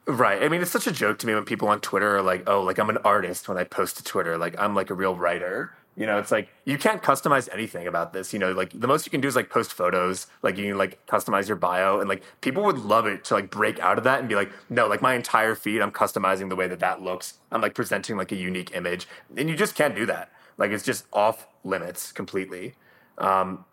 [0.07, 0.43] Right.
[0.43, 2.63] I mean, it's such a joke to me when people on Twitter are like, "Oh,
[2.63, 5.75] like I'm an artist." When I post to Twitter, like I'm like a real writer.
[5.97, 8.33] You know, it's like you can't customize anything about this.
[8.33, 10.27] You know, like the most you can do is like post photos.
[10.43, 13.51] Like you can like customize your bio, and like people would love it to like
[13.51, 16.57] break out of that and be like, "No, like my entire feed, I'm customizing the
[16.57, 17.39] way that that looks.
[17.51, 20.31] I'm like presenting like a unique image," and you just can't do that.
[20.59, 22.75] Like it's just off limits completely.
[23.17, 23.65] Um,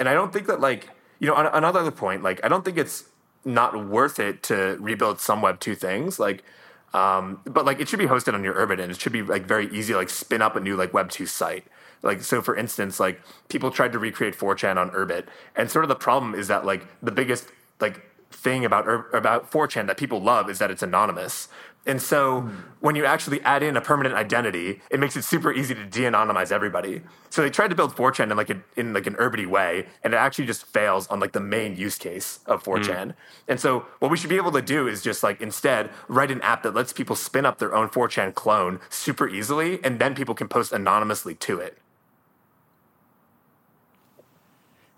[0.00, 2.76] and I don't think that like you know, on another point, like I don't think
[2.76, 3.04] it's
[3.46, 6.18] not worth it to rebuild some Web two things.
[6.18, 6.44] Like,
[6.92, 9.46] um, but like it should be hosted on your Urbit and it should be like
[9.46, 11.64] very easy like spin up a new like Web two site.
[12.02, 15.88] Like so, for instance, like people tried to recreate 4chan on Urbit, and sort of
[15.88, 17.48] the problem is that like the biggest
[17.80, 21.48] like thing about about 4chan that people love is that it's anonymous.
[21.86, 22.54] And so mm.
[22.80, 26.50] when you actually add in a permanent identity, it makes it super easy to de-anonymize
[26.50, 27.02] everybody.
[27.30, 30.12] So they tried to build 4chan in like a, in like an urbity way, and
[30.12, 32.86] it actually just fails on like the main use case of 4chan.
[32.86, 33.14] Mm.
[33.48, 36.42] And so what we should be able to do is just like instead write an
[36.42, 40.34] app that lets people spin up their own 4chan clone super easily, and then people
[40.34, 41.78] can post anonymously to it.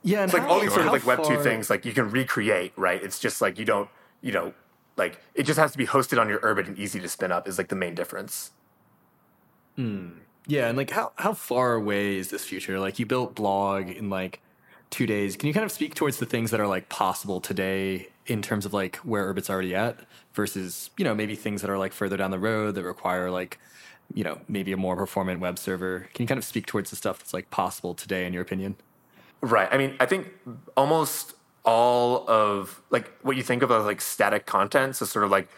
[0.02, 2.72] Yeah, it's like all these sort of like Web two things, like you can recreate,
[2.76, 3.02] right?
[3.02, 3.90] It's just like you don't,
[4.22, 4.54] you know,
[4.98, 7.48] like it just has to be hosted on your Urbit and easy to spin up
[7.48, 8.50] is like the main difference.
[9.76, 10.08] Hmm.
[10.46, 12.80] Yeah, and like how how far away is this future?
[12.80, 14.40] Like you built blog in like
[14.90, 15.36] two days.
[15.36, 18.66] Can you kind of speak towards the things that are like possible today in terms
[18.66, 19.98] of like where Urbit's already at
[20.32, 23.58] versus you know maybe things that are like further down the road that require like
[24.14, 26.08] you know maybe a more performant web server?
[26.14, 28.76] Can you kind of speak towards the stuff that's like possible today in your opinion?
[29.40, 29.68] Right.
[29.70, 30.28] I mean, I think
[30.76, 34.96] almost all of like what you think of as like static content.
[34.96, 35.48] So sort of like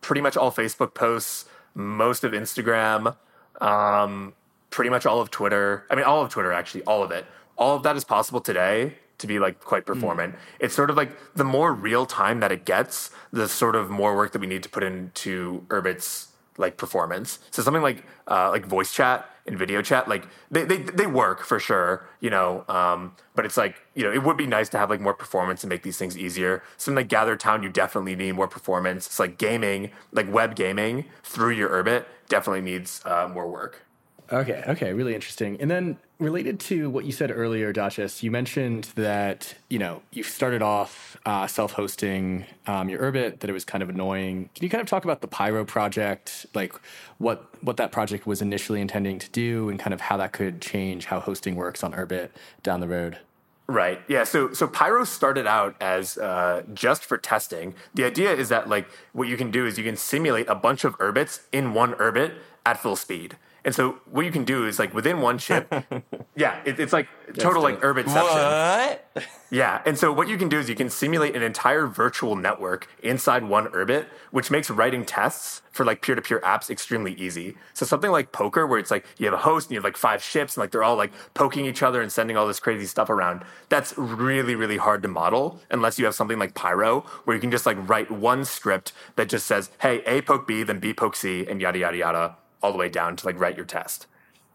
[0.00, 3.16] pretty much all Facebook posts, most of Instagram,
[3.60, 4.34] um,
[4.70, 5.86] pretty much all of Twitter.
[5.90, 7.24] I mean, all of Twitter actually, all of it.
[7.56, 9.92] All of that is possible today to be like quite hmm.
[9.92, 10.34] performant.
[10.34, 10.38] Mm.
[10.60, 14.16] It's sort of like the more real time that it gets, the sort of more
[14.16, 17.38] work that we need to put into Urbit's like performance.
[17.50, 21.42] So something like uh, like voice chat and video chat, like they, they they work
[21.44, 22.64] for sure, you know.
[22.68, 25.62] Um, but it's like you know, it would be nice to have like more performance
[25.62, 26.62] and make these things easier.
[26.76, 29.06] Something like Gather Town, you definitely need more performance.
[29.06, 33.83] It's like gaming, like web gaming through your Urbit, definitely needs uh, more work.
[34.32, 35.60] Okay, okay, really interesting.
[35.60, 40.22] And then related to what you said earlier, Dachus, you mentioned that you know you
[40.22, 44.48] started off uh, self-hosting um, your Urbit, that it was kind of annoying.
[44.54, 46.74] Can you kind of talk about the Pyro project, like
[47.18, 50.60] what what that project was initially intending to do, and kind of how that could
[50.60, 52.30] change how hosting works on Urbit
[52.62, 53.18] down the road?
[53.66, 54.00] Right.
[54.08, 54.24] Yeah.
[54.24, 57.74] So so Pyro started out as uh, just for testing.
[57.94, 60.84] The idea is that like what you can do is you can simulate a bunch
[60.84, 62.34] of Urbits in one Urbit
[62.66, 63.36] at full speed.
[63.64, 65.72] And so what you can do is like within one chip,
[66.36, 68.12] yeah, it, it's like total like Urbitception.
[69.14, 69.24] What?
[69.50, 72.88] Yeah, and so what you can do is you can simulate an entire virtual network
[73.02, 77.56] inside one Urbit, which makes writing tests for like peer-to-peer apps extremely easy.
[77.72, 79.96] So something like poker, where it's like you have a host and you have like
[79.96, 82.86] five ships and like they're all like poking each other and sending all this crazy
[82.86, 83.44] stuff around.
[83.70, 87.50] That's really really hard to model unless you have something like Pyro, where you can
[87.50, 91.16] just like write one script that just says, "Hey, A poke B, then B poke
[91.16, 94.06] C," and yada yada yada all the way down to like write your test.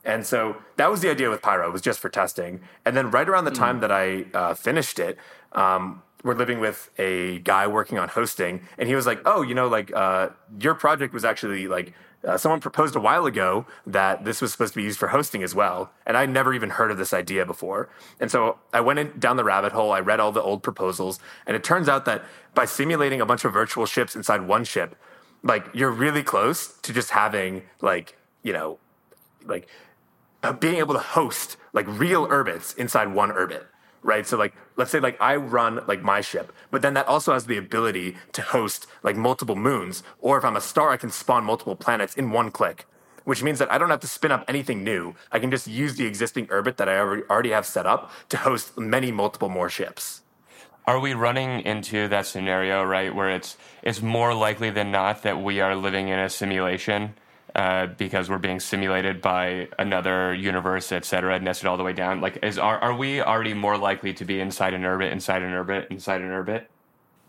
[0.04, 2.62] And so that was the idea with Pyro, it was just for testing.
[2.86, 3.82] And then right around the time mm.
[3.82, 5.20] that I uh, finished it,
[5.52, 9.56] um, we're living with a guy working on hosting, and he was like, "Oh, you
[9.56, 11.94] know, like uh, your project was actually like
[12.28, 15.44] uh, someone proposed a while ago that this was supposed to be used for hosting
[15.44, 17.88] as well, and I never even heard of this idea before.
[18.20, 19.94] And so I went in, down the rabbit hole.
[19.94, 23.46] I read all the old proposals, and it turns out that by simulating a bunch
[23.46, 24.98] of virtual ships inside one ship,
[25.44, 28.78] like you're really close to just having like you know
[29.46, 29.68] like
[30.44, 33.66] uh, being able to host like real urbits inside one urbit
[34.02, 34.26] right?
[34.26, 37.46] So like let's say like i run like my ship but then that also has
[37.46, 41.44] the ability to host like multiple moons or if i'm a star i can spawn
[41.44, 42.86] multiple planets in one click
[43.26, 45.14] which means that i don't have to spin up anything new.
[45.32, 48.78] I can just use the existing urbit that i already have set up to host
[48.78, 50.22] many multiple more ships
[50.86, 55.42] are we running into that scenario right where it's it's more likely than not that
[55.42, 57.14] we are living in a simulation
[57.56, 62.22] uh, because we're being simulated by another universe, et cetera, nested all the way down.
[62.22, 65.52] Like, is are are we already more likely to be inside an Urbit, inside an
[65.52, 66.66] Urbit, inside an Urbit?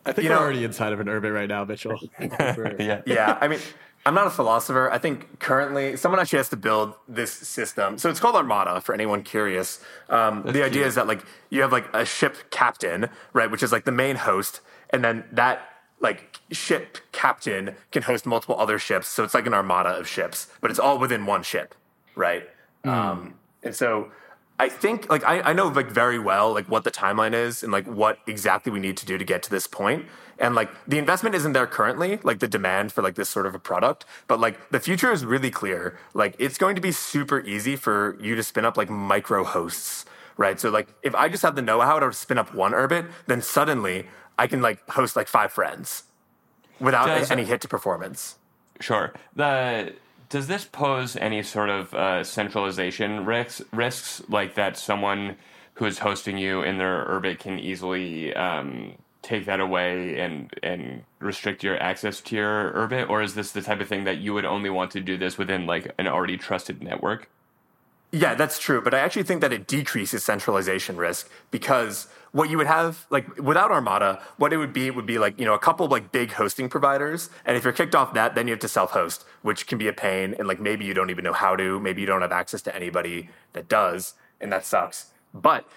[0.04, 1.98] I think you we're know, already inside of an Urbit right now, Mitchell.
[2.20, 3.38] yeah, yeah.
[3.40, 3.60] I mean,
[4.06, 4.90] I'm not a philosopher.
[4.90, 7.98] I think currently someone actually has to build this system.
[7.98, 9.80] So it's called Armada for anyone curious.
[10.08, 10.86] Um, the idea cute.
[10.86, 14.16] is that like you have like a ship captain, right, which is like the main
[14.16, 14.60] host,
[14.90, 15.66] and then that
[16.00, 19.06] like ship captain can host multiple other ships.
[19.06, 21.74] So it's like an armada of ships, but it's all within one ship,
[22.16, 22.48] right?
[22.84, 24.10] Um, and so
[24.60, 27.72] I think like I, I know like very well like what the timeline is and
[27.72, 30.04] like what exactly we need to do to get to this point.
[30.38, 33.54] And like the investment isn't there currently, like the demand for like this sort of
[33.54, 35.98] a product, but like the future is really clear.
[36.12, 40.04] Like it's going to be super easy for you to spin up like micro hosts,
[40.36, 40.60] right?
[40.60, 44.08] So like if I just have the know-how to spin up one Urbit, then suddenly
[44.38, 46.04] I can like host like five friends
[46.78, 48.36] without Does- any hit to performance.
[48.78, 49.14] Sure.
[49.36, 49.94] The
[50.30, 53.62] does this pose any sort of uh, centralization risks?
[53.72, 55.36] Risks like that someone
[55.74, 61.02] who is hosting you in their Urbit can easily um, take that away and and
[61.18, 64.32] restrict your access to your Urbit, or is this the type of thing that you
[64.32, 67.28] would only want to do this within like an already trusted network?
[68.12, 68.80] Yeah, that's true.
[68.82, 73.38] But I actually think that it decreases centralization risk because what you would have, like
[73.38, 76.10] without Armada, what it would be would be like, you know, a couple of like
[76.10, 77.30] big hosting providers.
[77.44, 79.86] And if you're kicked off that, then you have to self host, which can be
[79.86, 80.34] a pain.
[80.38, 82.74] And like maybe you don't even know how to, maybe you don't have access to
[82.74, 84.14] anybody that does.
[84.40, 85.10] And that sucks.
[85.32, 85.68] But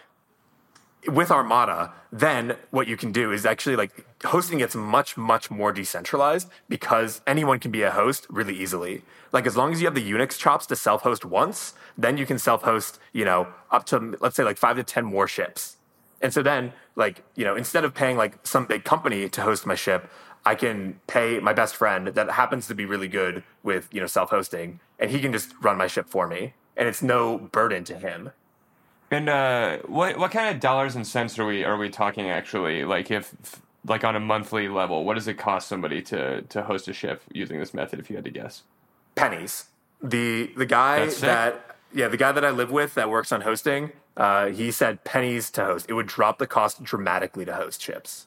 [1.07, 5.71] with Armada, then what you can do is actually like hosting gets much, much more
[5.71, 9.03] decentralized because anyone can be a host really easily.
[9.31, 12.39] Like as long as you have the Unix chops to self-host once, then you can
[12.39, 15.77] self-host, you know, up to let's say like five to ten more ships.
[16.21, 19.65] And so then, like, you know, instead of paying like some big company to host
[19.65, 20.09] my ship,
[20.45, 24.07] I can pay my best friend that happens to be really good with, you know,
[24.07, 26.53] self-hosting, and he can just run my ship for me.
[26.77, 28.31] And it's no burden to him.
[29.13, 32.83] And uh, what what kind of dollars and cents are we are we talking actually?
[32.83, 33.35] Like if
[33.85, 37.21] like on a monthly level, what does it cost somebody to to host a ship
[37.31, 37.99] using this method?
[37.99, 38.63] If you had to guess,
[39.15, 39.65] pennies.
[40.01, 43.91] The the guy that yeah the guy that I live with that works on hosting,
[44.17, 45.85] uh, he said pennies to host.
[45.87, 48.25] It would drop the cost dramatically to host ships.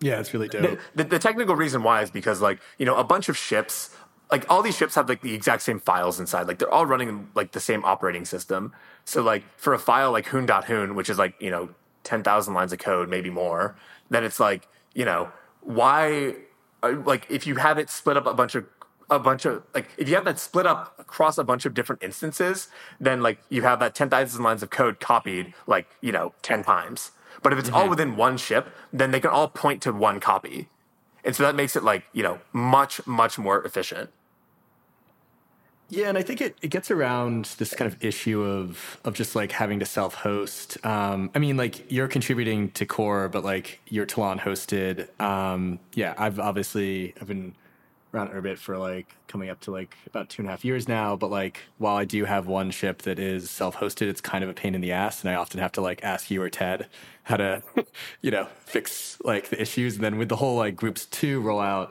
[0.00, 0.78] Yeah, it's really dope.
[0.94, 3.94] The, the technical reason why is because like you know a bunch of ships
[4.30, 6.46] like all these ships have like the exact same files inside.
[6.46, 8.72] Like they're all running like the same operating system.
[9.04, 11.70] So like for a file like hoon.hoon which is like you know
[12.04, 13.76] 10,000 lines of code maybe more
[14.08, 16.34] then it's like you know why
[16.82, 18.66] uh, like if you have it split up a bunch of
[19.10, 22.02] a bunch of like if you have that split up across a bunch of different
[22.02, 22.68] instances
[23.00, 27.10] then like you have that 10,000 lines of code copied like you know 10 times.
[27.42, 30.68] But if it's all within one ship then they can all point to one copy.
[31.24, 34.10] And so that makes it like, you know, much, much more efficient.
[35.90, 39.34] Yeah, and I think it, it gets around this kind of issue of of just
[39.34, 40.78] like having to self host.
[40.86, 45.08] Um, I mean, like you're contributing to core, but like you're Tlon hosted.
[45.20, 47.54] Um, yeah, I've obviously I've been
[48.14, 51.16] around Urbit for like coming up to like about two and a half years now.
[51.16, 54.50] But like while I do have one ship that is self hosted, it's kind of
[54.50, 56.86] a pain in the ass, and I often have to like ask you or Ted
[57.24, 57.62] how to,
[58.20, 59.96] you know, fix like the issues.
[59.96, 61.90] And then with the whole like groups two rollout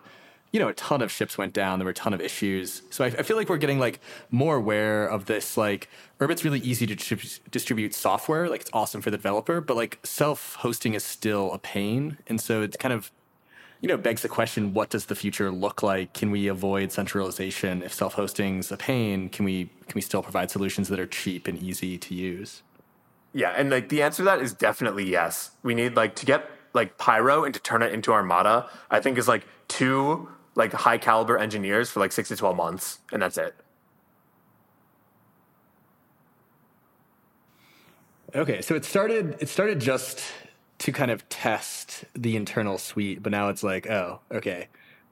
[0.51, 1.77] you know, a ton of ships went down.
[1.77, 2.81] There were a ton of issues.
[2.89, 3.99] So I, I feel like we're getting like
[4.31, 5.57] more aware of this.
[5.57, 8.49] Like, Urbit's really easy to distrib- distribute software.
[8.49, 12.17] Like, it's awesome for the developer, but like self hosting is still a pain.
[12.27, 13.11] And so it's kind of,
[13.79, 16.13] you know, begs the question: What does the future look like?
[16.13, 19.29] Can we avoid centralization if self hosting's a pain?
[19.29, 22.63] Can we can we still provide solutions that are cheap and easy to use?
[23.33, 25.51] Yeah, and like the answer to that is definitely yes.
[25.61, 28.67] We need like to get like Pyro and to turn it into Armada.
[28.89, 30.27] I think is like two
[30.59, 33.55] like high caliber engineers for like six to twelve months, and that's it.
[38.35, 39.37] Okay, so it started.
[39.39, 40.21] It started just
[40.79, 44.67] to kind of test the internal suite, but now it's like, oh, okay,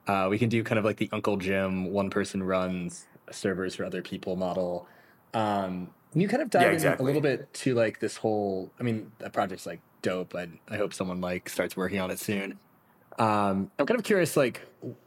[0.06, 3.84] uh, we can do kind of like the Uncle Jim one person runs servers for
[3.84, 4.86] other people model.
[5.34, 8.70] Um, can you kind of dive Yeah, in a little bit to like this whole?
[8.80, 10.34] I mean, that project's like dope.
[10.34, 12.58] I I hope someone like starts working on it soon.
[13.18, 14.62] Um, I'm kind of curious, like,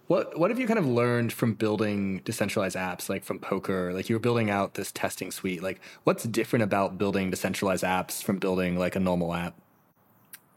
[0.07, 3.93] what what have you kind of learned from building decentralized apps, like from Poker?
[3.93, 5.63] Like, you were building out this testing suite.
[5.63, 9.55] Like, what's different about building decentralized apps from building like a normal app?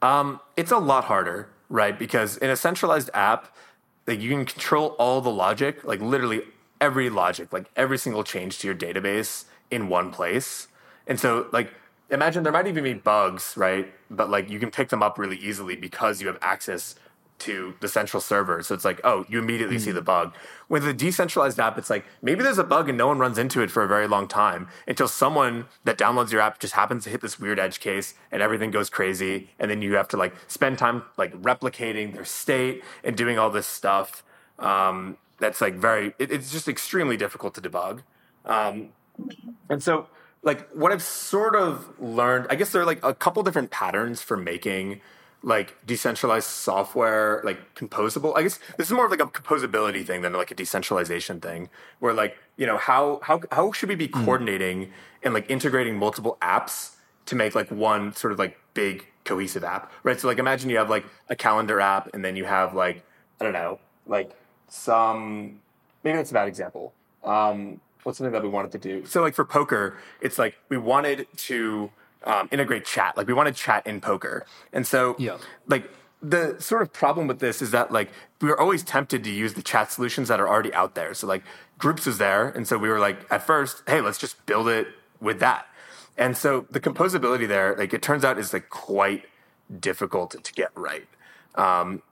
[0.02, 1.98] Um, it's a lot harder, right?
[1.98, 3.56] Because in a centralized app,
[4.06, 6.42] like you can control all the logic, like literally
[6.80, 10.68] every logic, like every single change to your database in one place.
[11.06, 11.72] And so, like,
[12.10, 13.92] imagine there might even be bugs, right?
[14.10, 16.96] But like you can pick them up really easily because you have access
[17.40, 18.62] to the central server.
[18.62, 20.34] So it's like, oh, you immediately see the bug.
[20.68, 23.60] With a decentralized app, it's like maybe there's a bug and no one runs into
[23.60, 27.10] it for a very long time until someone that downloads your app just happens to
[27.10, 29.50] hit this weird edge case and everything goes crazy.
[29.58, 33.50] And then you have to like spend time like replicating their state and doing all
[33.50, 34.22] this stuff.
[34.58, 38.02] Um, that's like very, it, it's just extremely difficult to debug.
[38.44, 38.90] Um,
[39.68, 40.08] and so,
[40.42, 44.20] like, what I've sort of learned, I guess there are like a couple different patterns
[44.20, 45.00] for making
[45.44, 48.36] like decentralized software, like composable.
[48.36, 51.68] I guess this is more of like a composability thing than like a decentralization thing.
[52.00, 54.24] Where like you know how how how should we be hmm.
[54.24, 54.90] coordinating mm.
[55.22, 59.92] and like integrating multiple apps to make like one sort of like big cohesive app,
[60.02, 60.18] right?
[60.18, 63.04] So like imagine you have like a calendar app, and then you have like
[63.40, 64.30] I don't know, like
[64.68, 65.60] some
[66.02, 66.94] maybe that's a bad example.
[67.22, 69.04] Um, what's something that we wanted to do?
[69.04, 71.90] So like for poker, it's like we wanted to
[72.24, 73.16] um, integrate chat.
[73.16, 75.38] Like we wanted chat in poker, and so yeah.
[75.66, 75.90] like
[76.22, 78.10] the sort of problem with this is that like
[78.40, 81.12] we were always tempted to use the chat solutions that are already out there.
[81.14, 81.42] So like
[81.78, 84.88] groups was there, and so we were like at first, hey, let's just build it
[85.20, 85.66] with that.
[86.16, 89.24] And so the composability there, like it turns out, is like quite
[89.80, 91.06] difficult to get right.
[91.56, 92.02] Um,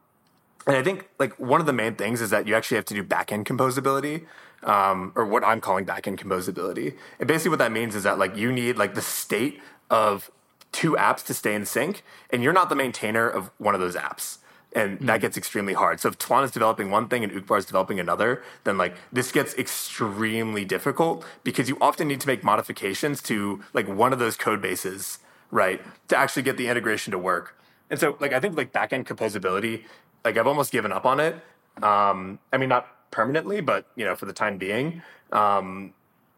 [0.66, 2.94] and I think like one of the main things is that you actually have to
[2.94, 4.26] do backend composability,
[4.64, 6.96] um, or what I'm calling backend composability.
[7.18, 9.60] And basically, what that means is that like you need like the state
[9.92, 10.30] of
[10.72, 13.94] two apps to stay in sync, and you're not the maintainer of one of those
[13.94, 14.38] apps.
[14.74, 16.00] And that gets extremely hard.
[16.00, 19.30] So if Tlon is developing one thing and Uqbar is developing another, then like this
[19.30, 24.34] gets extremely difficult because you often need to make modifications to like one of those
[24.34, 25.18] code bases,
[25.50, 27.54] right, to actually get the integration to work.
[27.90, 29.84] And so like I think like backend composability,
[30.24, 31.34] like I've almost given up on it.
[31.82, 35.02] Um, I mean not permanently, but you know for the time being.
[35.32, 35.92] Um,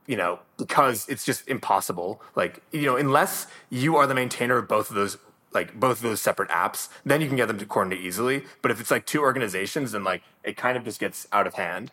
[0.07, 2.23] you know, because it's just impossible.
[2.37, 5.17] Like, you know, unless you are the maintainer of both of those,
[5.53, 8.45] like both of those separate apps, then you can get them to coordinate easily.
[8.63, 11.55] But if it's like two organizations, then like it kind of just gets out of
[11.55, 11.91] hand.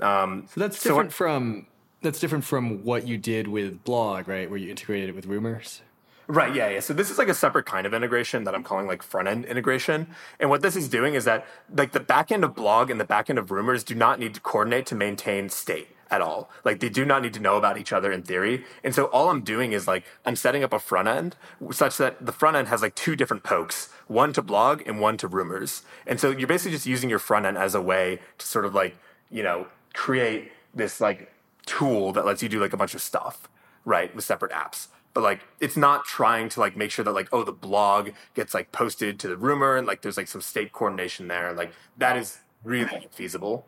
[0.00, 1.66] Um, so that's different so from
[2.00, 4.48] that's different from what you did with Blog, right?
[4.48, 5.82] Where you integrated it with Rumors.
[6.28, 6.80] Right, yeah, yeah.
[6.80, 9.44] So this is like a separate kind of integration that I'm calling like front end
[9.44, 10.06] integration.
[10.40, 11.46] And what this is doing is that
[11.76, 14.34] like the back end of blog and the back end of rumors do not need
[14.34, 16.50] to coordinate to maintain state at all.
[16.62, 18.64] Like they do not need to know about each other in theory.
[18.84, 21.34] And so all I'm doing is like I'm setting up a front end
[21.72, 25.16] such that the front end has like two different pokes, one to blog and one
[25.16, 25.82] to rumors.
[26.06, 28.74] And so you're basically just using your front end as a way to sort of
[28.74, 28.94] like,
[29.30, 31.32] you know, create this like
[31.64, 33.48] tool that lets you do like a bunch of stuff,
[33.86, 34.88] right, with separate apps.
[35.14, 38.52] But like it's not trying to like make sure that like oh the blog gets
[38.52, 41.54] like posted to the rumor and like there's like some state coordination there.
[41.54, 43.66] Like that is really feasible.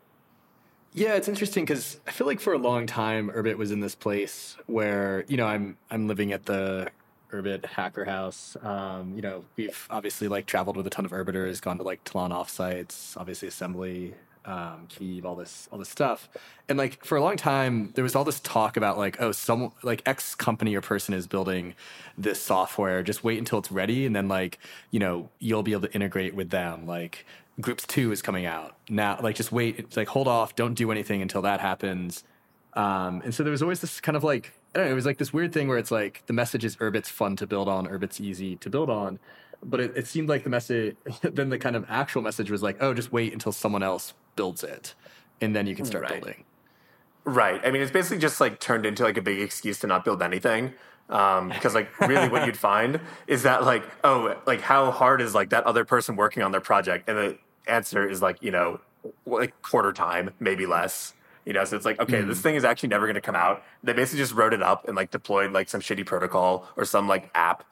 [0.95, 3.95] Yeah, it's interesting because I feel like for a long time, Urbit was in this
[3.95, 6.89] place where you know I'm I'm living at the
[7.33, 8.55] Urbit Hacker House.
[8.63, 12.01] Um, you know, we've obviously like traveled with a ton of Urbiters, gone to like
[12.05, 14.13] Tlon offsites, obviously assembly,
[14.45, 16.29] um, Keeve, all this all this stuff,
[16.69, 19.73] and like for a long time there was all this talk about like oh some
[19.83, 21.73] like X company or person is building
[22.17, 23.03] this software.
[23.03, 24.59] Just wait until it's ready, and then like
[24.91, 26.87] you know you'll be able to integrate with them.
[26.87, 27.25] Like
[27.59, 29.19] groups two is coming out now.
[29.21, 29.79] Like, just wait.
[29.79, 30.55] It's like hold off.
[30.55, 32.23] Don't do anything until that happens.
[32.73, 34.91] Um, and so there was always this kind of like I don't know.
[34.91, 37.47] It was like this weird thing where it's like the message is Urbit's fun to
[37.47, 39.19] build on, Urbit's easy to build on,
[39.63, 40.97] but it, it seemed like the message.
[41.21, 44.63] then the kind of actual message was like, oh, just wait until someone else builds
[44.63, 44.93] it,
[45.39, 46.21] and then you can start right.
[46.21, 46.43] building.
[47.23, 47.61] Right.
[47.63, 50.21] I mean, it's basically just like turned into like a big excuse to not build
[50.21, 50.73] anything.
[51.07, 55.35] Um, because like really what you'd find is that like, oh, like how hard is
[55.35, 57.07] like that other person working on their project?
[57.07, 57.37] And the
[57.67, 58.79] answer is like you know
[59.25, 61.13] like quarter time maybe less
[61.45, 61.63] you know?
[61.63, 62.27] So it's like okay mm.
[62.27, 63.63] this thing is actually never going to come out.
[63.83, 67.07] They basically just wrote it up and like deployed like some shitty protocol or some
[67.07, 67.63] like app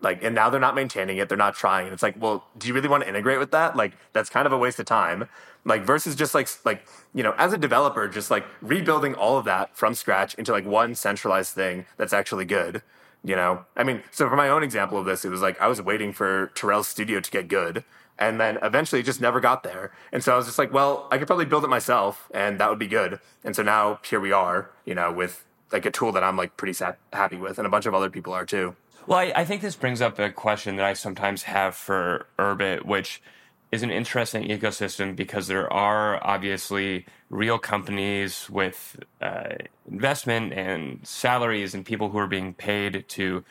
[0.00, 1.86] like and now they're not maintaining it they're not trying.
[1.86, 3.76] And it's like well do you really want to integrate with that?
[3.76, 5.28] Like that's kind of a waste of time.
[5.64, 9.44] Like versus just like like you know as a developer just like rebuilding all of
[9.44, 12.82] that from scratch into like one centralized thing that's actually good
[13.24, 13.64] you know?
[13.76, 16.12] I mean so for my own example of this it was like i was waiting
[16.12, 17.84] for Terrell's studio to get good
[18.18, 19.92] and then eventually it just never got there.
[20.12, 22.68] And so I was just like, well, I could probably build it myself and that
[22.68, 23.20] would be good.
[23.44, 26.56] And so now here we are, you know, with like a tool that I'm like
[26.56, 28.74] pretty sat- happy with and a bunch of other people are too.
[29.06, 32.84] Well, I, I think this brings up a question that I sometimes have for Urbit,
[32.84, 33.22] which
[33.70, 39.54] is an interesting ecosystem because there are obviously real companies with uh,
[39.90, 43.44] investment and salaries and people who are being paid to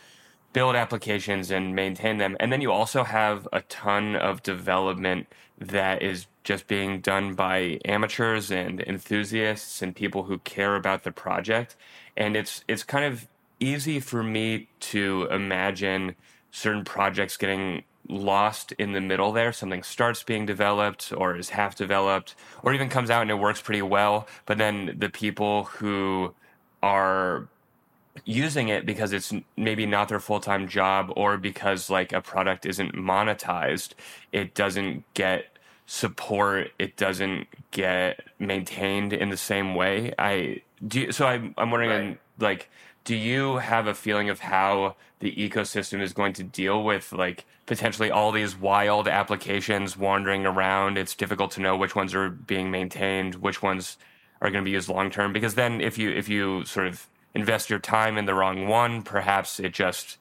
[0.57, 2.35] build applications and maintain them.
[2.39, 5.27] And then you also have a ton of development
[5.59, 11.11] that is just being done by amateurs and enthusiasts and people who care about the
[11.11, 11.75] project.
[12.15, 13.27] And it's it's kind of
[13.59, 16.15] easy for me to imagine
[16.49, 19.53] certain projects getting lost in the middle there.
[19.53, 22.33] Something starts being developed or is half developed
[22.63, 26.33] or even comes out and it works pretty well, but then the people who
[26.81, 27.47] are
[28.26, 32.93] using it because it's maybe not their full-time job or because like a product isn't
[32.93, 33.93] monetized
[34.32, 41.26] it doesn't get support it doesn't get maintained in the same way i do so
[41.26, 42.07] i'm, I'm wondering right.
[42.11, 42.70] Um, like
[43.03, 47.45] do you have a feeling of how the ecosystem is going to deal with like
[47.65, 52.70] potentially all these wild applications wandering around it's difficult to know which ones are being
[52.70, 53.97] maintained which ones
[54.41, 57.07] are going to be used long term because then if you if you sort of
[57.38, 60.17] invest your time in the wrong one perhaps it just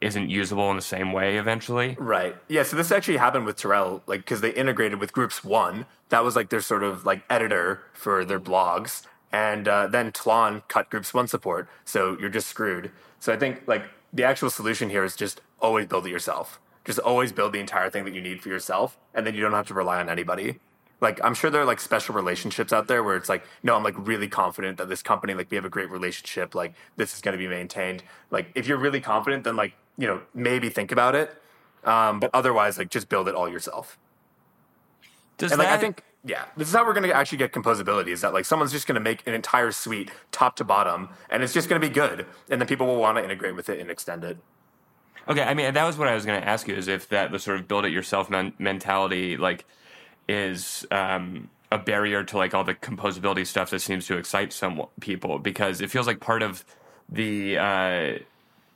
[0.00, 1.96] isn't usable in the same way eventually.
[1.98, 2.34] Right.
[2.48, 2.62] Yeah.
[2.62, 5.86] So this actually happened with Terrell, like because they integrated with Groups One.
[6.08, 10.62] That was like their sort of like editor for their blogs, and uh, then Tlon
[10.68, 11.68] cut Groups One support.
[11.84, 12.92] So you're just screwed.
[13.18, 16.60] So I think like the actual solution here is just always build it yourself.
[16.84, 19.52] Just always build the entire thing that you need for yourself, and then you don't
[19.52, 20.60] have to rely on anybody.
[21.00, 23.84] Like I'm sure there are like special relationships out there where it's like, no, I'm
[23.84, 27.20] like really confident that this company, like we have a great relationship, like this is
[27.20, 28.02] going to be maintained.
[28.30, 31.40] Like if you're really confident, then like you know, maybe think about it.
[31.84, 33.98] Um, but otherwise, like just build it all yourself.
[35.36, 37.52] Does and like that, I think, yeah, this is how we're going to actually get
[37.52, 38.08] composability.
[38.08, 41.42] Is that like someone's just going to make an entire suite top to bottom, and
[41.42, 43.80] it's just going to be good, and then people will want to integrate with it
[43.80, 44.38] and extend it.
[45.28, 47.30] Okay, I mean that was what I was going to ask you is if that
[47.30, 49.66] the sort of build it yourself men- mentality like
[50.28, 54.82] is um, a barrier to like all the composability stuff that seems to excite some
[55.00, 56.64] people because it feels like part of
[57.08, 58.18] the uh,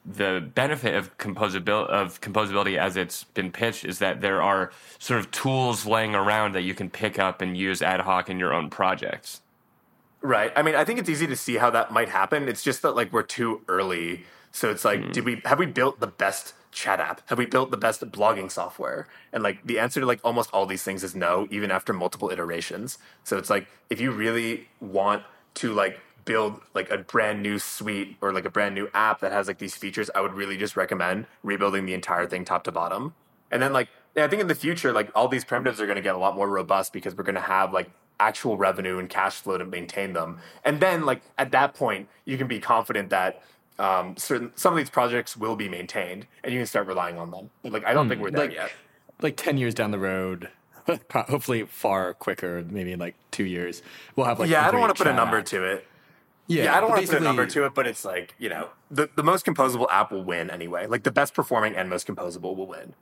[0.05, 5.21] the benefit of composability of composability as it's been pitched is that there are sort
[5.21, 8.53] of tools laying around that you can pick up and use ad hoc in your
[8.53, 9.41] own projects.
[10.21, 10.53] Right.
[10.55, 12.49] I mean, I think it's easy to see how that might happen.
[12.49, 14.25] It's just that like we're too early.
[14.53, 15.13] So it's like, mm.
[15.13, 17.23] did we have we built the best chat app?
[17.27, 19.07] Have we built the best blogging software?
[19.33, 22.31] And like the answer to like almost all these things is no, even after multiple
[22.31, 22.99] iterations.
[23.25, 25.23] So it's like if you really want
[25.55, 29.33] to like build like a brand new suite or like a brand new app that
[29.33, 32.73] has like these features, I would really just recommend rebuilding the entire thing top to
[32.73, 33.15] bottom.
[33.51, 36.03] And then like I think in the future, like all these primitives are going to
[36.03, 39.35] get a lot more robust because we're going to have like actual revenue and cash
[39.35, 40.39] flow to maintain them.
[40.65, 43.43] And then like at that point, you can be confident that
[43.79, 47.31] um, certain some of these projects will be maintained and you can start relying on
[47.31, 47.51] them.
[47.63, 48.73] Like I don't mm, think we're there like, yet.
[49.21, 50.49] Like ten years down the road,
[51.13, 53.83] hopefully far quicker, maybe in like two years,
[54.17, 54.67] we'll have like yeah.
[54.67, 55.47] I don't want to put a number app.
[55.47, 55.87] to it.
[56.49, 58.49] Yeah, yeah I don't want to put a number to it, but it's like you
[58.49, 60.87] know the the most composable app will win anyway.
[60.87, 62.95] Like the best performing and most composable will win.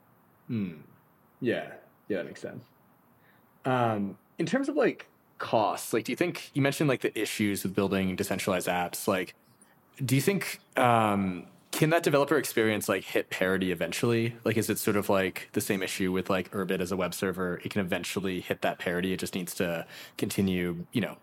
[0.47, 0.71] Hmm.
[1.41, 1.71] Yeah,
[2.07, 2.63] yeah, that makes sense.
[3.65, 5.07] Um, in terms of like
[5.37, 9.07] costs, like, do you think you mentioned like the issues with building decentralized apps?
[9.07, 9.33] Like,
[10.03, 14.35] do you think um, can that developer experience like hit parity eventually?
[14.43, 17.13] Like, is it sort of like the same issue with like Urbit as a web
[17.13, 17.61] server?
[17.63, 19.13] It can eventually hit that parity.
[19.13, 19.85] It just needs to
[20.17, 21.17] continue, you know,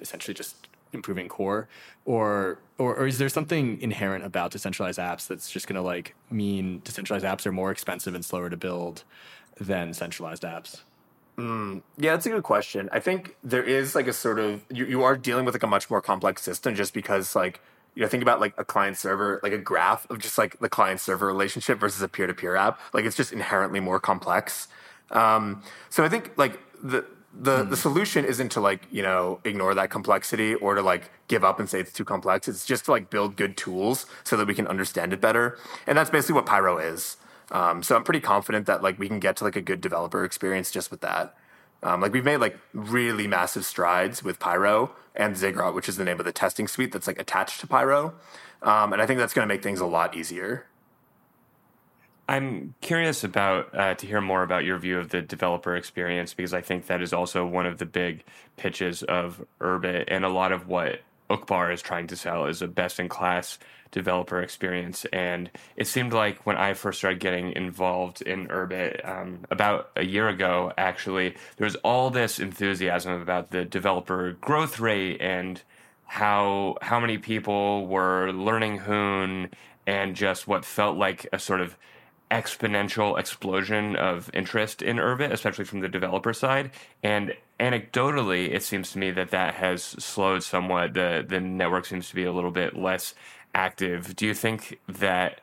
[0.00, 1.68] essentially just improving core,
[2.04, 6.14] or, or or is there something inherent about decentralized apps that's just going to like
[6.30, 9.04] mean decentralized apps are more expensive and slower to build
[9.60, 10.82] than centralized apps?
[11.36, 12.88] Mm, yeah, that's a good question.
[12.90, 15.68] I think there is like a sort of you, you are dealing with like a
[15.68, 17.60] much more complex system just because like
[17.98, 20.68] you know think about like a client server like a graph of just like the
[20.68, 22.78] client server relationship versus a peer to peer app.
[22.94, 24.68] Like it's just inherently more complex.
[25.10, 27.70] Um, so I think like the the mm.
[27.70, 31.58] the solution isn't to like you know ignore that complexity or to like give up
[31.58, 32.46] and say it's too complex.
[32.46, 35.58] It's just to like build good tools so that we can understand it better.
[35.88, 37.16] And that's basically what pyro is.
[37.50, 40.22] Um, so i'm pretty confident that like we can get to like a good developer
[40.22, 41.34] experience just with that
[41.82, 46.04] um, like we've made like really massive strides with pyro and ziggurat which is the
[46.04, 48.14] name of the testing suite that's like attached to pyro.
[48.60, 50.66] Um, and i think that's going to make things a lot easier.
[52.28, 56.52] I'm curious about uh, to hear more about your view of the developer experience because
[56.52, 58.22] I think that is also one of the big
[58.58, 61.00] pitches of Urbit and a lot of what
[61.30, 63.58] Uqbar is trying to sell is a best in class
[63.90, 65.04] developer experience.
[65.06, 70.04] And it seemed like when I first started getting involved in Urbit um, about a
[70.04, 75.62] year ago, actually, there was all this enthusiasm about the developer growth rate and
[76.04, 79.50] how how many people were learning Hoon
[79.86, 81.76] and just what felt like a sort of
[82.30, 86.70] exponential explosion of interest in Urbit, especially from the developer side.
[87.02, 90.94] And anecdotally, it seems to me that that has slowed somewhat.
[90.94, 93.14] The the network seems to be a little bit less
[93.66, 94.14] active.
[94.14, 95.40] Do you think that?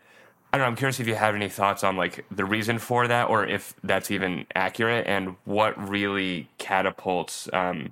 [0.52, 0.72] I don't know.
[0.72, 3.74] I'm curious if you have any thoughts on like the reason for that, or if
[3.84, 7.92] that's even accurate, and what really catapults um,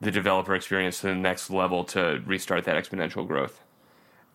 [0.00, 3.60] the developer experience to the next level to restart that exponential growth.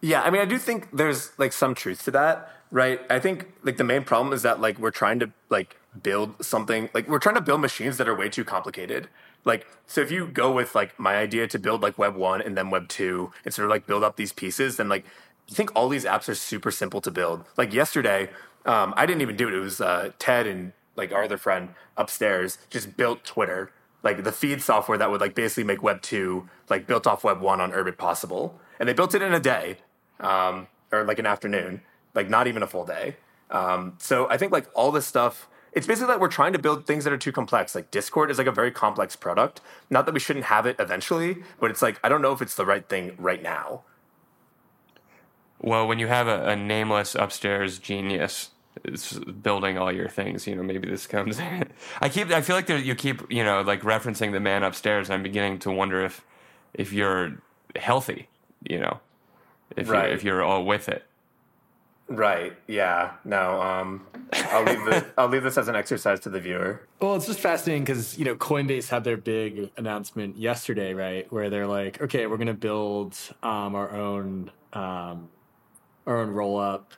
[0.01, 2.35] Yeah, I mean, I do think there's like some truth to that,
[2.71, 2.99] right?
[3.09, 6.89] I think like the main problem is that like we're trying to like build something
[6.93, 9.07] like we're trying to build machines that are way too complicated.
[9.45, 12.57] Like, so if you go with like my idea to build like Web one and
[12.57, 15.05] then Web two and sort of like build up these pieces, then like
[15.49, 17.43] you think all these apps are super simple to build.
[17.57, 18.29] Like yesterday,
[18.65, 19.53] um, I didn't even do it.
[19.53, 23.71] It was uh, Ted and like our other friend upstairs just built Twitter
[24.03, 27.41] like the feed software that would like basically make Web two like built off Web
[27.41, 29.77] one on Urbit possible, and they built it in a day,
[30.19, 31.81] um, or like an afternoon,
[32.13, 33.17] like not even a full day.
[33.51, 35.47] Um, so I think like all this stuff.
[35.71, 37.75] It's basically that we're trying to build things that are too complex.
[37.75, 39.61] Like Discord is like a very complex product.
[39.91, 42.55] Not that we shouldn't have it eventually, but it's like I don't know if it's
[42.55, 43.83] the right thing right now.
[45.61, 48.51] Well, when you have a, a nameless upstairs genius
[48.85, 51.39] is building all your things, you know, maybe this comes.
[52.01, 55.09] I keep, I feel like there, you keep, you know, like referencing the man upstairs.
[55.09, 56.23] I'm beginning to wonder if,
[56.73, 57.41] if you're
[57.75, 58.29] healthy,
[58.63, 58.99] you know,
[59.75, 60.09] if Right.
[60.09, 61.03] you if you're all with it.
[62.07, 62.53] Right.
[62.67, 63.11] Yeah.
[63.23, 63.61] No.
[63.61, 64.07] Um.
[64.33, 66.81] I'll leave the I'll leave this as an exercise to the viewer.
[66.99, 71.31] Well, it's just fascinating because you know Coinbase had their big announcement yesterday, right?
[71.31, 75.29] Where they're like, okay, we're going to build um, our own um,
[76.09, 76.93] our own roll up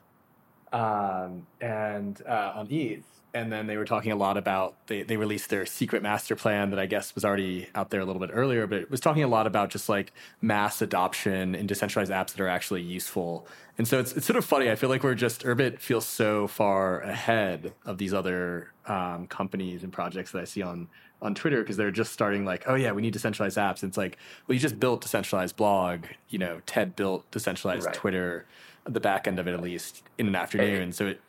[0.74, 3.04] um, and uh, on ETH,
[3.34, 6.70] and then they were talking a lot about they they released their secret master plan
[6.70, 9.24] that I guess was already out there a little bit earlier, but it was talking
[9.24, 13.48] a lot about just like mass adoption in decentralized apps that are actually useful.
[13.78, 14.70] And so it's it's sort of funny.
[14.72, 19.84] I feel like we're just Urbit feels so far ahead of these other um, companies
[19.84, 20.88] and projects that I see on
[21.22, 23.84] on Twitter because they're just starting like, oh yeah, we need decentralized apps.
[23.84, 26.06] And it's like, well, you just built decentralized blog.
[26.30, 27.94] You know, Ted built decentralized Right.
[27.94, 28.46] Twitter,
[28.86, 30.92] the back end of it at least in an afternoon.
[30.92, 31.22] So it,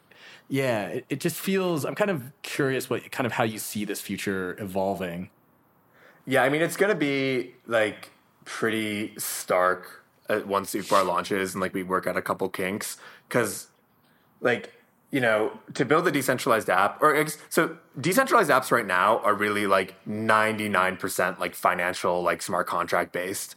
[0.49, 1.85] yeah, it, it just feels.
[1.85, 5.31] I'm kind of curious what kind of how you see this future evolving.
[6.27, 6.43] Yeah.
[6.43, 8.11] I mean, it's gonna be like
[8.45, 12.97] pretty stark uh, once Bar launches and like we work out a couple kinks
[13.29, 13.69] because
[14.41, 14.73] like
[15.11, 19.67] you know to build a decentralized app or so decentralized apps right now are really
[19.67, 23.57] like 99% like financial like smart contract based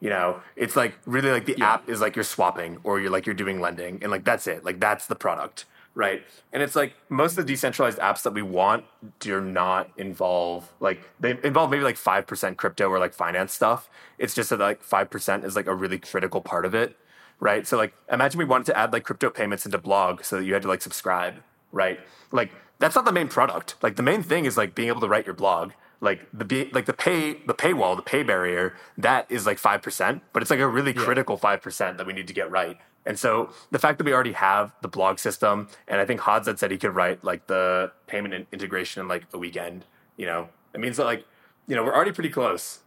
[0.00, 1.74] you know it's like really like the Yeah.
[1.74, 4.64] app is like you're swapping or you're like you're doing lending and like that's it.
[4.64, 6.22] Like that's the product right?
[6.52, 8.84] And it's like most of the decentralized apps that we want
[9.18, 13.90] do not involve like they involve maybe like 5% crypto or like finance stuff.
[14.16, 16.96] It's just that like 5% is like a really critical part of it
[17.40, 17.66] right?
[17.66, 20.52] So like imagine we wanted to add like crypto payments into blog so that you
[20.52, 21.34] had to like subscribe
[21.72, 21.98] right?
[22.32, 23.74] Like that's not the main product.
[23.82, 26.70] Like the main thing is like being able to write your blog like the be-
[26.72, 30.60] like the pay the paywall the pay barrier that is like 5% but it's like
[30.60, 34.04] a really critical 5% that we need to get right and so the fact that
[34.04, 37.22] we already have the blog system and i think Hodz had said he could write
[37.24, 39.84] like the payment in- integration in like a weekend
[40.16, 41.26] you know it means that like
[41.66, 42.80] you know we're already pretty close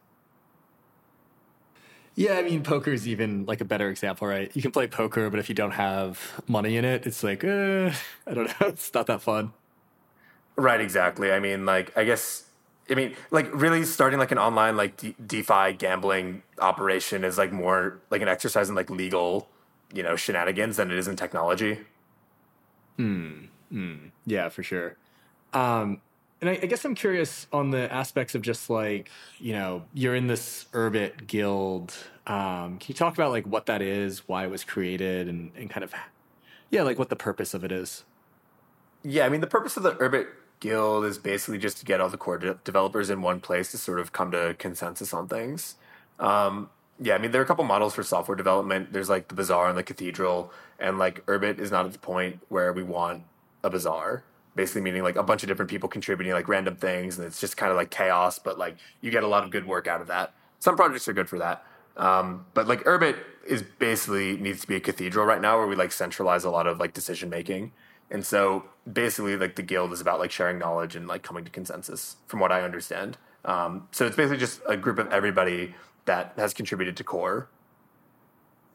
[2.15, 4.51] Yeah, I mean, poker is even like a better example, right?
[4.55, 7.91] You can play poker, but if you don't have money in it, it's like, uh,
[8.27, 9.53] I don't know, it's not that fun.
[10.55, 11.31] Right, exactly.
[11.31, 12.42] I mean, like, I guess,
[12.89, 17.51] I mean, like, really starting like an online like De- DeFi gambling operation is like
[17.51, 19.47] more like an exercise in like legal,
[19.93, 21.79] you know, shenanigans than it is in technology.
[22.97, 23.45] Hmm.
[24.25, 24.97] Yeah, for sure.
[25.53, 26.01] Um,
[26.41, 29.09] and I, I guess I'm curious on the aspects of just like,
[29.39, 31.93] you know, you're in this Urbit guild.
[32.27, 35.69] Um, can you talk about like what that is, why it was created, and, and
[35.69, 35.93] kind of,
[36.69, 38.03] yeah, like what the purpose of it is?
[39.03, 40.27] Yeah, I mean, the purpose of the Urbit
[40.63, 43.77] Guild is basically just to get all the core de- developers in one place to
[43.77, 45.75] sort of come to consensus on things.
[46.19, 46.69] Um,
[47.01, 48.93] yeah, I mean, there are a couple models for software development.
[48.93, 52.39] There's like the Bazaar and the Cathedral, and like Urbit is not at the point
[52.47, 53.23] where we want
[53.61, 54.23] a Bazaar.
[54.55, 57.57] Basically, meaning like a bunch of different people contributing like random things, and it's just
[57.57, 58.39] kind of like chaos.
[58.39, 60.33] But like you get a lot of good work out of that.
[60.59, 61.65] Some projects are good for that.
[61.97, 65.75] Um, but like Urbit is basically needs to be a cathedral right now, where we
[65.75, 67.73] like centralize a lot of like decision making.
[68.13, 71.51] And so basically, like the guild is about like sharing knowledge and like coming to
[71.51, 73.17] consensus, from what I understand.
[73.43, 77.49] Um, so it's basically just a group of everybody that has contributed to core.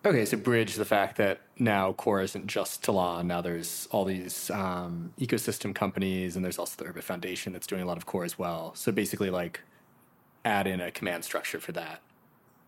[0.05, 3.26] Okay, so bridge the fact that now Core isn't just Tlon.
[3.26, 7.82] Now there's all these um, ecosystem companies, and there's also the Urbit Foundation that's doing
[7.82, 8.74] a lot of Core as well.
[8.76, 9.61] So basically, like,
[10.45, 12.01] add in a command structure for that.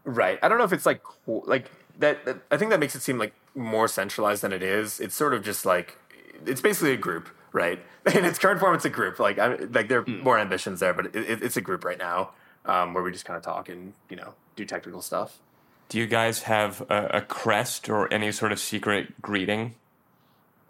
[0.04, 0.40] Right.
[0.42, 2.38] I don't know if it's like like that, that.
[2.50, 4.98] I think that makes it seem like more centralized than it is.
[4.98, 5.98] It's sort of just like
[6.46, 7.80] it's basically a group, right?
[8.14, 9.18] In its current form, it's a group.
[9.18, 11.98] Like I like there are more ambitions there, but it, it, it's a group right
[11.98, 12.30] now
[12.64, 15.38] um, where we just kind of talk and you know do technical stuff.
[15.88, 19.74] Do you guys have a, a crest or any sort of secret greeting?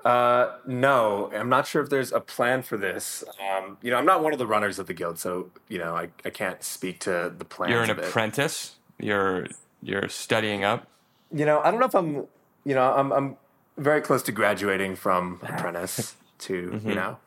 [0.05, 3.23] Uh, no, I'm not sure if there's a plan for this.
[3.39, 5.95] Um, you know, I'm not one of the runners of the guild, so you know,
[5.95, 7.71] I, I can't speak to the plan.
[7.71, 8.77] You're an apprentice.
[8.99, 9.47] You're
[9.83, 10.87] you're studying up.
[11.35, 12.27] You know, I don't know if I'm.
[12.65, 13.37] You know, I'm I'm
[13.81, 17.19] very close to graduating from apprentice to you know.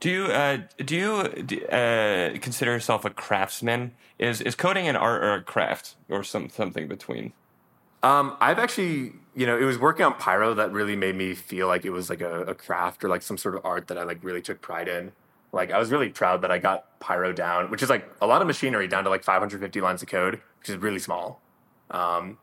[0.00, 1.10] Do you uh, do you
[1.66, 3.92] uh, consider yourself a craftsman?
[4.18, 7.34] Is is coding an art or a craft or some something between?
[8.02, 11.66] Um, I've actually, you know, it was working on Pyro that really made me feel
[11.66, 14.04] like it was like a, a craft or like some sort of art that I
[14.04, 15.12] like really took pride in.
[15.52, 18.40] Like I was really proud that I got Pyro down, which is like a lot
[18.40, 21.42] of machinery down to like 550 lines of code, which is really small.
[21.90, 22.38] Um,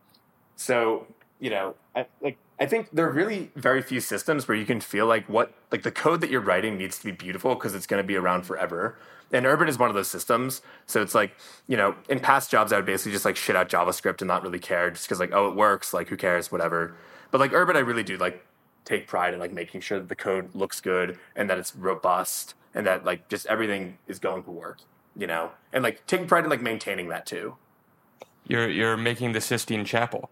[0.55, 1.07] so
[1.39, 4.79] you know, I, like I think there are really very few systems where you can
[4.79, 7.85] feel like what like the code that you're writing needs to be beautiful because it's
[7.85, 8.97] going to be around forever.
[9.31, 10.61] And Urbit is one of those systems.
[10.85, 11.35] So it's like,
[11.67, 14.41] you know, in past jobs I would basically just like shit out JavaScript and not
[14.41, 16.95] really care just because like, oh, it works, like who cares, whatever.
[17.29, 18.43] But like Urbit I really do like
[18.85, 22.55] take pride in like making sure that the code looks good and that it's robust
[22.73, 24.79] and that like just everything is going to work,
[25.15, 27.55] you know, and like taking pride in like maintaining that too.
[28.47, 30.29] You're you're making the Sistine Chapel.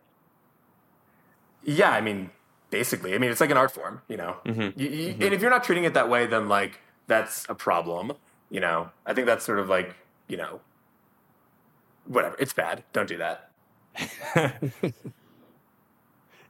[1.66, 2.30] Yeah, I mean,
[2.70, 4.38] basically, I mean, it's like an art form, you know.
[4.46, 4.80] Mm-hmm.
[4.80, 8.14] You, you, And if you're not treating it that way, then like that's a problem,
[8.50, 8.92] you know.
[9.06, 9.96] I think that's sort of like
[10.28, 10.62] you know,
[12.06, 12.36] whatever.
[12.40, 12.84] It's bad.
[12.94, 13.52] Don't do that.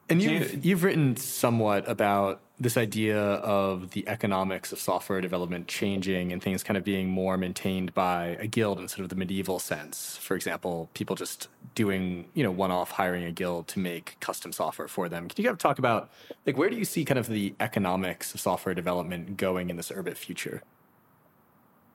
[0.10, 5.68] And you- you've, you've written somewhat about this idea of the economics of software development
[5.68, 9.16] changing and things kind of being more maintained by a guild in sort of the
[9.16, 10.16] medieval sense.
[10.18, 14.88] For example, people just doing, you know, one-off hiring a guild to make custom software
[14.88, 15.28] for them.
[15.28, 16.10] Can you kind of talk about
[16.46, 19.90] like where do you see kind of the economics of software development going in this
[19.92, 20.64] Urbit future?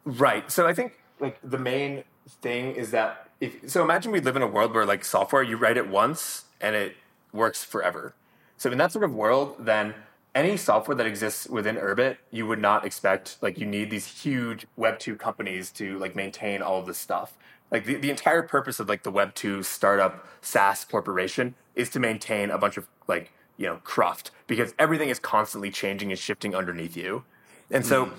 [0.05, 0.51] Right.
[0.51, 2.05] So I think like the main
[2.43, 5.57] thing is that if so imagine we live in a world where like software you
[5.57, 6.97] write it once and it
[7.33, 8.15] works forever.
[8.57, 9.95] So in that sort of world, then
[10.35, 14.67] any software that exists within Urbit, you would not expect like you need these huge
[14.77, 17.37] Web two companies to like maintain all of this stuff.
[17.71, 22.01] Like the, the entire purpose of like the Web two startup SaaS corporation is to
[22.01, 26.55] maintain a bunch of like you know cruft because everything is constantly changing and shifting
[26.55, 27.25] underneath you.
[27.71, 28.15] And so hmm.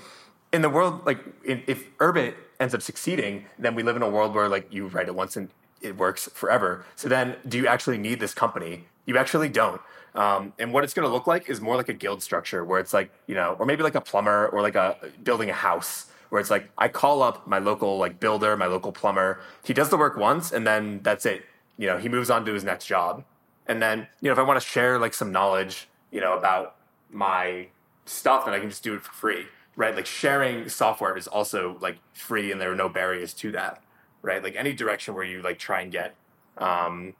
[0.53, 4.09] in the world like in, if Urbit ends up succeeding, then we live in a
[4.09, 5.49] world where like you write it once and
[5.81, 6.85] it works forever.
[6.95, 8.85] So then, do you actually need this company?
[9.05, 9.81] You actually don't.
[10.13, 12.79] Um, and what it's going to look like is more like a guild structure, where
[12.79, 16.07] it's like you know, or maybe like a plumber or like a building a house,
[16.29, 19.39] where it's like I call up my local like builder, my local plumber.
[19.63, 21.45] He does the work once, and then that's it.
[21.77, 23.23] You know, he moves on to his next job.
[23.67, 26.75] And then you know, if I want to share like some knowledge, you know, about
[27.09, 27.67] my
[28.05, 29.45] stuff, then I can just do it for free,
[29.77, 29.95] right?
[29.95, 33.81] Like sharing software is also like free, and there are no barriers to that
[34.21, 34.43] right?
[34.43, 36.15] Like any direction where you like try and get
[36.57, 37.13] um,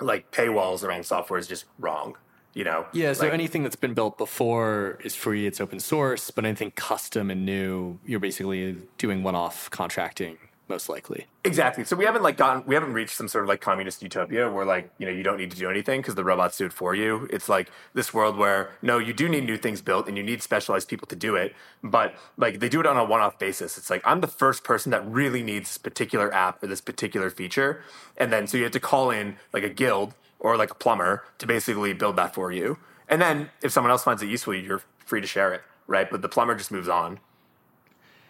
[0.00, 2.16] like paywalls around software is just wrong.
[2.54, 2.86] You know?
[2.92, 6.70] Yeah, so Like- anything that's been built before is free, it's open source, but anything
[6.70, 10.38] custom and new, you're basically doing one-off contracting
[10.68, 11.26] most likely.
[11.44, 11.84] Exactly.
[11.84, 14.64] So we haven't like gotten we haven't reached some sort of like communist utopia where
[14.64, 16.94] like you know you don't need to do anything because the robots do it for
[16.94, 17.28] you.
[17.30, 20.42] It's like this world where no, you do need new things built and you need
[20.42, 23.78] specialized people to do it, but like they do it on a one-off basis.
[23.78, 27.30] It's like I'm the first person that really needs this particular app or this particular
[27.30, 27.82] feature,
[28.16, 31.24] and then so you have to call in like a guild or like a plumber
[31.38, 32.78] to basically build that for you.
[33.08, 36.10] And then if someone else finds it useful, you're free to share it, right?
[36.10, 37.20] But the plumber just moves on.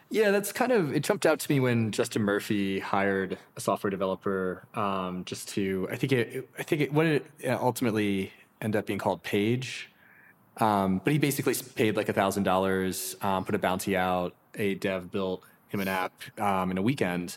[0.09, 3.91] Yeah, that's kind of it jumped out to me when Justin Murphy hired a software
[3.91, 8.87] developer um, just to I think it I think it what it ultimately end up
[8.87, 9.91] being called Page.
[10.59, 14.35] Um, but he basically paid like a thousand dollars, um, put a bounty out.
[14.55, 17.37] A dev built him an app um, in a weekend,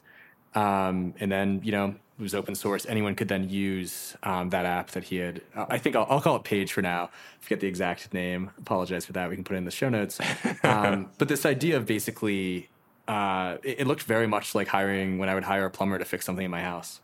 [0.55, 2.85] um, and then you know it was open source.
[2.85, 5.41] Anyone could then use um, that app that he had.
[5.55, 7.09] uh, I think I'll, I'll call it Page for now.
[7.39, 8.51] Forget the exact name.
[8.57, 9.29] Apologize for that.
[9.29, 10.19] We can put it in the show notes.
[10.63, 12.69] Um, but this idea of basically,
[13.07, 16.03] uh, it, it looked very much like hiring when I would hire a plumber to
[16.03, 16.99] fix something in my house.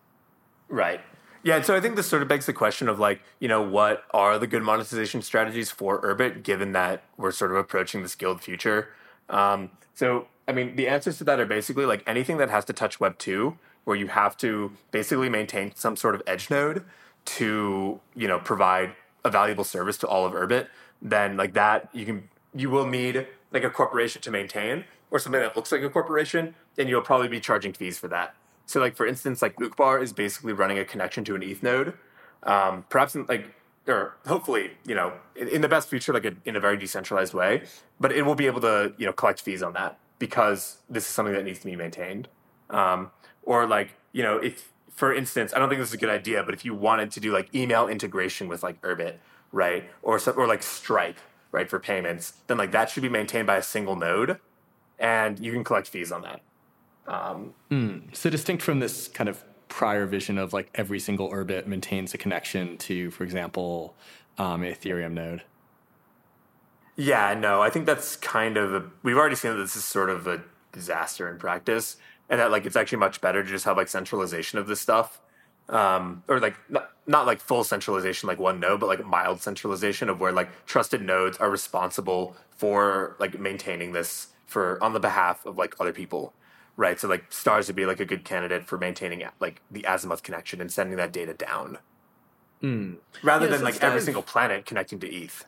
[0.68, 1.00] Right.
[1.43, 3.62] Yeah, and so I think this sort of begs the question of like, you know,
[3.62, 8.16] what are the good monetization strategies for Urbit, given that we're sort of approaching this
[8.16, 8.89] guild future?
[9.30, 12.74] Um, so, I mean, the answers to that are basically like anything that has to
[12.74, 16.84] touch Web two, where you have to basically maintain some sort of edge node
[17.26, 20.68] to, you know, provide a valuable service to all of Urbit.
[21.02, 25.41] Then, like that, you can you will need like a corporation to maintain, or something
[25.41, 28.36] that looks like a corporation, and you'll probably be charging fees for that.
[28.68, 31.93] So, like for instance, like Uqbar is basically running a connection to an ETH node.
[32.43, 33.48] Um, perhaps in, like
[33.88, 37.34] or hopefully, you know, in, in the best future, like a, in a very decentralized
[37.34, 37.64] way.
[38.00, 41.09] But it will be able to, you know, collect fees on that because this is
[41.09, 42.28] something that needs to be maintained.
[42.70, 43.11] Um,
[43.43, 46.41] or like, you know, if for instance, I don't think this is a good idea,
[46.43, 49.16] but if you wanted to do like email integration with like Urbit,
[49.51, 51.18] right, or or like Stripe,
[51.51, 54.39] right, for payments, then like that should be maintained by a single node,
[54.97, 56.41] and you can collect fees on that.
[57.07, 57.53] Um,
[58.13, 62.18] So distinct from this kind of prior vision of like every single Urbit maintains a
[62.18, 63.95] connection to, for example,
[64.38, 65.43] um, Ethereum node.
[66.98, 70.10] Yeah, no, I think that's kind of a, we've already seen that this is sort
[70.10, 70.41] of a
[70.72, 71.98] disaster in practice,
[72.30, 75.20] and that like it's actually much better to just have like centralization of this stuff,
[75.68, 80.10] um, or like not, not like full centralization like one node, but like mild centralization
[80.10, 85.46] of where like trusted nodes are responsible for like maintaining this for on the behalf
[85.46, 86.34] of like other people,
[86.78, 86.98] right?
[87.00, 90.62] So like stars would be like a good candidate for maintaining like the azimuth connection
[90.62, 91.80] and sending that data down,
[92.64, 92.98] Mm.
[93.22, 95.46] rather Yeah, than so like every dive- single planet connecting to ETH.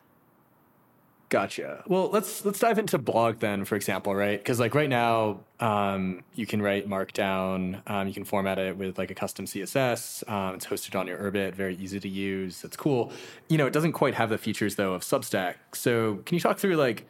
[1.30, 1.82] Gotcha.
[1.86, 4.38] Well, let's let's dive into blog then, for example, right?
[4.38, 8.96] Because like right now, um, you can write Markdown, um, you can format it with
[8.96, 10.28] like a custom CSS.
[10.30, 12.64] Um, it's hosted on your Urbit, very easy to use.
[12.64, 13.12] It's cool.
[13.48, 15.56] You know, it doesn't quite have the features though of Substack.
[15.74, 17.06] So, can you talk through like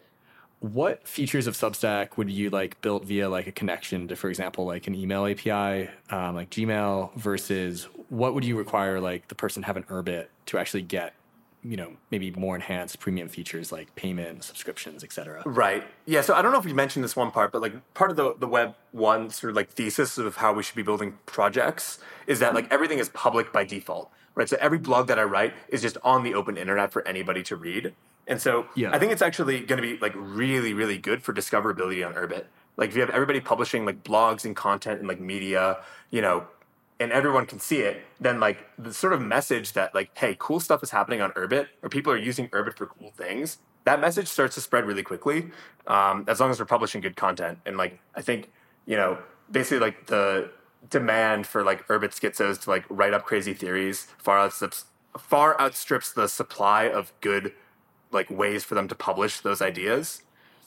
[0.60, 4.64] what features of Substack would you like built via like a connection to, for example,
[4.64, 9.62] like an email API, um, like Gmail, versus what would you require like the person
[9.62, 11.14] have an Urbit to actually get,
[11.62, 15.42] you know, maybe more enhanced premium features like payment, subscriptions, etc.
[15.44, 15.84] Right.
[16.06, 16.20] Yeah.
[16.20, 18.34] So I don't know if we mentioned this one part, but like part of the
[18.38, 22.38] the web one sort of like thesis of how we should be building projects is
[22.40, 24.10] that like everything is public by default.
[24.34, 24.48] Right.
[24.48, 27.56] So every blog that I write is just on the open internet for anybody to
[27.56, 27.92] read.
[28.28, 28.90] And so Yeah.
[28.94, 32.44] I think it's actually going to be like really, really good for discoverability on Urbit.
[32.76, 35.78] Like if you have everybody publishing like blogs and content and like media,
[36.10, 36.46] you know,
[37.00, 40.60] and everyone can see it, then like the sort of message that like, hey, cool
[40.60, 44.28] stuff is happening on Urbit, or people are using Urbit for cool things, that message
[44.28, 45.50] starts to spread really quickly,
[45.86, 47.58] um, as long as we're publishing good content.
[47.64, 48.50] And like, I think
[48.88, 49.18] you know,
[49.52, 50.50] basically like the
[50.90, 54.86] demand for like Urbit schizos to like write up crazy theories far outstrips
[55.18, 57.52] far outstrips the supply of good
[58.10, 60.22] like ways for them to publish those ideas.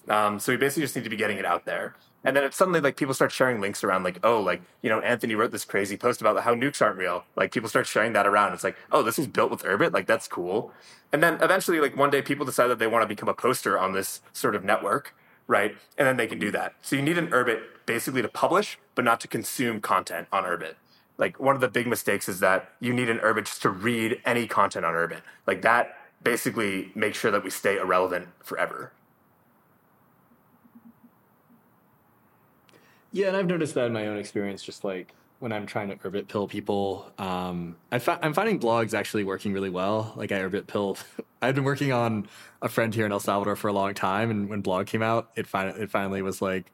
[0.07, 1.95] Um, so we basically just need to be getting it out there.
[2.23, 4.99] And then it's suddenly like people start sharing links around, like, oh, like, you know,
[4.99, 7.23] Anthony wrote this crazy post about how nukes aren't real.
[7.35, 8.53] Like, people start sharing that around.
[8.53, 9.91] It's like, oh, this was built with Urbit.
[9.91, 10.71] Like, that's cool.
[11.11, 13.77] And then eventually, like, one day people decide that they want to become a poster
[13.77, 15.15] on this sort of network,
[15.47, 15.75] right?
[15.97, 16.75] And then they can do that.
[16.81, 20.75] So you need an Urbit basically to publish, but not to consume content on Urbit.
[21.17, 24.21] Like, one of the big mistakes is that you need an Urbit just to read
[24.25, 25.21] any content on Urbit.
[25.47, 28.91] Like, that basically makes sure that we stay irrelevant forever.
[33.11, 35.95] Yeah, and I've noticed that in my own experience, just like when I'm trying to
[35.95, 40.13] Urbit pill people, um, I I'm finding blogs actually working really well.
[40.15, 40.97] Like I Urbit pill.
[41.41, 42.27] I've been working on
[42.61, 45.31] a friend here in El Salvador for a long time, and when blog came out,
[45.35, 46.71] it finally it finally was like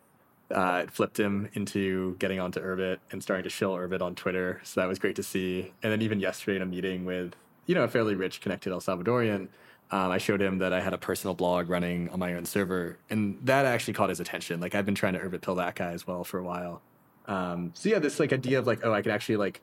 [0.52, 4.62] uh, it flipped him into getting onto Urbit and starting to shill Urbit on Twitter.
[4.64, 5.74] So that was great to see.
[5.82, 7.36] And then even yesterday in a meeting with
[7.66, 9.48] you know a fairly rich, connected El Salvadorian.
[9.90, 12.98] Um, I showed him that I had a personal blog running on my own server,
[13.10, 14.60] and that actually caught his attention.
[14.60, 16.82] Like I've been trying to Urbit pill that guy as well for a while.
[17.26, 19.62] Um, so yeah, this like idea of like, oh, I could actually like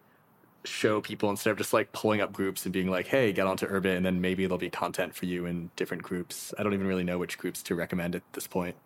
[0.65, 3.67] show people instead of just like pulling up groups and being like, hey, get onto
[3.67, 6.55] Urbit, and then maybe there'll be content for you in different groups.
[6.59, 8.77] I don't even really know which groups to recommend at this point.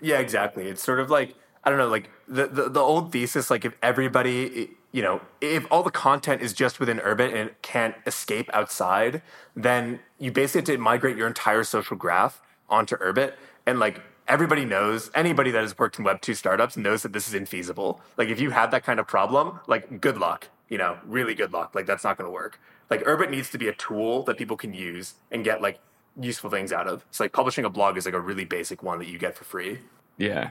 [0.00, 0.68] Yeah, exactly.
[0.68, 3.74] It's sort of like I don't know, like the the, the old thesis, like if
[3.82, 8.48] everybody, you know, if all the content is just within Urbit and it can't escape
[8.54, 9.22] outside,
[9.54, 13.34] then you basically have to migrate your entire social graph onto Urbit,
[13.66, 17.32] and like everybody knows, anybody that has worked in Web two startups knows that this
[17.32, 18.00] is infeasible.
[18.16, 21.52] Like if you have that kind of problem, like good luck, you know, really good
[21.52, 21.74] luck.
[21.74, 22.60] Like that's not going to work.
[22.90, 25.80] Like Urbit needs to be a tool that people can use and get like
[26.20, 27.04] useful things out of.
[27.10, 29.44] So like publishing a blog is like a really basic one that you get for
[29.44, 29.80] free.
[30.16, 30.50] Yeah.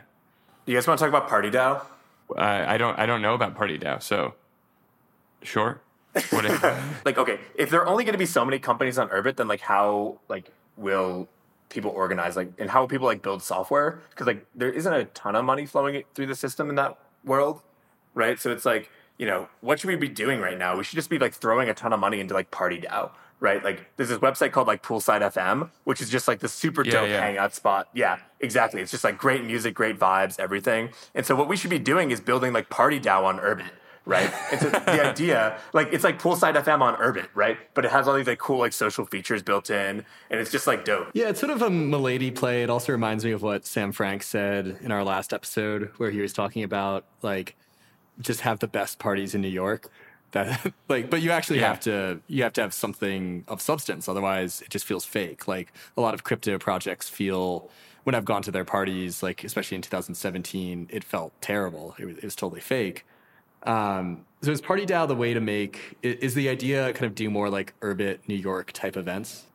[0.66, 1.86] You guys want to talk about Party DAO?
[2.36, 4.34] I I don't I don't know about Party DAO, so
[5.42, 5.82] sure.
[6.32, 6.64] What if,
[7.06, 9.48] Like, okay, if there are only going to be so many companies on Urbit, then
[9.48, 11.28] like how like will
[11.70, 14.00] people organize like and how will people like build software?
[14.10, 17.62] Because like there isn't a ton of money flowing through the system in that world,
[18.14, 18.40] right?
[18.40, 20.78] So it's like you know what should we be doing right now?
[20.78, 23.12] We should just be like throwing a ton of money into like Party DAO.
[23.40, 26.84] Right, like there's this website called like Poolside FM, which is just like the super
[26.84, 27.22] Yeah, dope yeah.
[27.22, 27.88] hangout spot.
[27.94, 28.82] Yeah, exactly.
[28.82, 30.90] It's just like great music, great vibes, everything.
[31.14, 33.70] And so what we should be doing is building like Party DAO on Urbit,
[34.06, 34.34] right?
[34.52, 37.60] And so the idea, like it's like Poolside FM on Urbit, right?
[37.76, 40.66] But it has all these like cool like social features built in, and it's just
[40.66, 41.10] like dope.
[41.14, 42.64] Yeah, it's sort of a Milady play.
[42.64, 46.22] It also reminds me of what Sam Frank said in our last episode, where he
[46.22, 47.56] was talking about like
[48.20, 49.92] just have the best parties in New York.
[50.32, 51.68] That like, but you actually Yeah.
[51.70, 54.08] have to you have to have something of substance.
[54.10, 55.48] Otherwise, it just feels fake.
[55.48, 57.70] Like a lot of crypto projects feel
[58.04, 61.96] when I've gone to their parties, like especially in 2017, it felt terrible.
[62.00, 63.06] It was, it was totally fake.
[63.64, 65.98] Um, so is Party DAO the way to make?
[66.04, 69.46] i- Is the idea kind of do more like Urbit New York type events?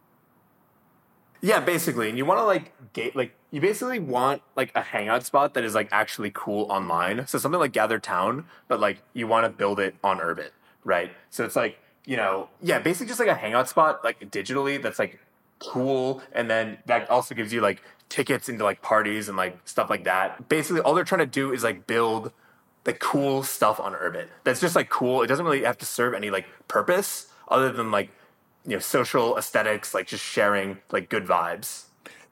[1.45, 5.25] Yeah, basically, and you want to like gate like you basically want like a hangout
[5.25, 7.27] spot that is like actually cool online.
[7.27, 10.51] So something like Gather Town, but like you want to build it on Urbit,
[10.85, 11.12] right?
[11.30, 14.99] So it's like you know, yeah, basically just like a hangout spot like digitally that's
[14.99, 15.20] like
[15.59, 19.89] cool, and then that also gives you like tickets into like parties and like stuff
[19.89, 20.49] like that.
[20.49, 22.33] Basically, all they're trying to do is like build
[22.85, 24.26] the cool stuff on Urbit.
[24.45, 25.22] That's just like cool.
[25.22, 28.11] It doesn't really have to serve any like purpose other than like
[28.64, 31.85] you know social aesthetics, like just sharing like good vibes.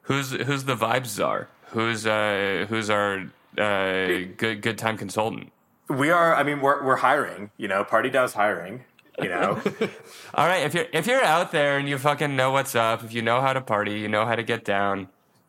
[0.02, 1.48] who's who's the vibes czar?
[1.70, 5.52] who's uh, who's our uh, good good time consultant?
[5.90, 6.34] We are.
[6.34, 7.50] I mean, we're we're hiring.
[7.56, 8.84] You know, Party DAO's hiring.
[9.20, 9.60] You know.
[10.34, 13.12] All right, if you're if you're out there and you fucking know what's up, if
[13.12, 15.08] you know how to party, you know how to get down,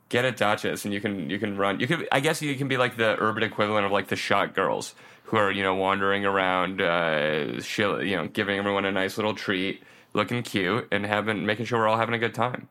[0.09, 1.79] get a Dachus, and you can you can run.
[1.79, 4.55] You could I guess you can be like the Urbit equivalent of like the shot
[4.55, 9.17] girls who are you know wandering around, uh, chill, you know, giving everyone a nice
[9.17, 9.83] little treat,
[10.13, 12.67] looking cute, and having making sure we're all having a good time.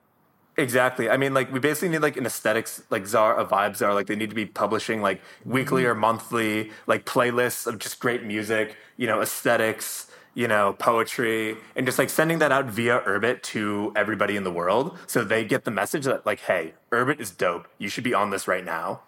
[0.60, 1.08] Exactly.
[1.08, 3.94] I mean, like we basically need like an aesthetics, like czar, a vibe czar.
[3.94, 6.00] Like they need to be publishing like weekly or mm-hmm.
[6.00, 8.76] monthly, like playlists of just great music.
[8.96, 10.06] You know, aesthetics.
[10.32, 14.52] You know, poetry, and just like sending that out via Urbit to everybody in the
[14.52, 17.66] world, so they get the message that like, hey, Urbit is dope.
[17.78, 19.00] You should be on this right now.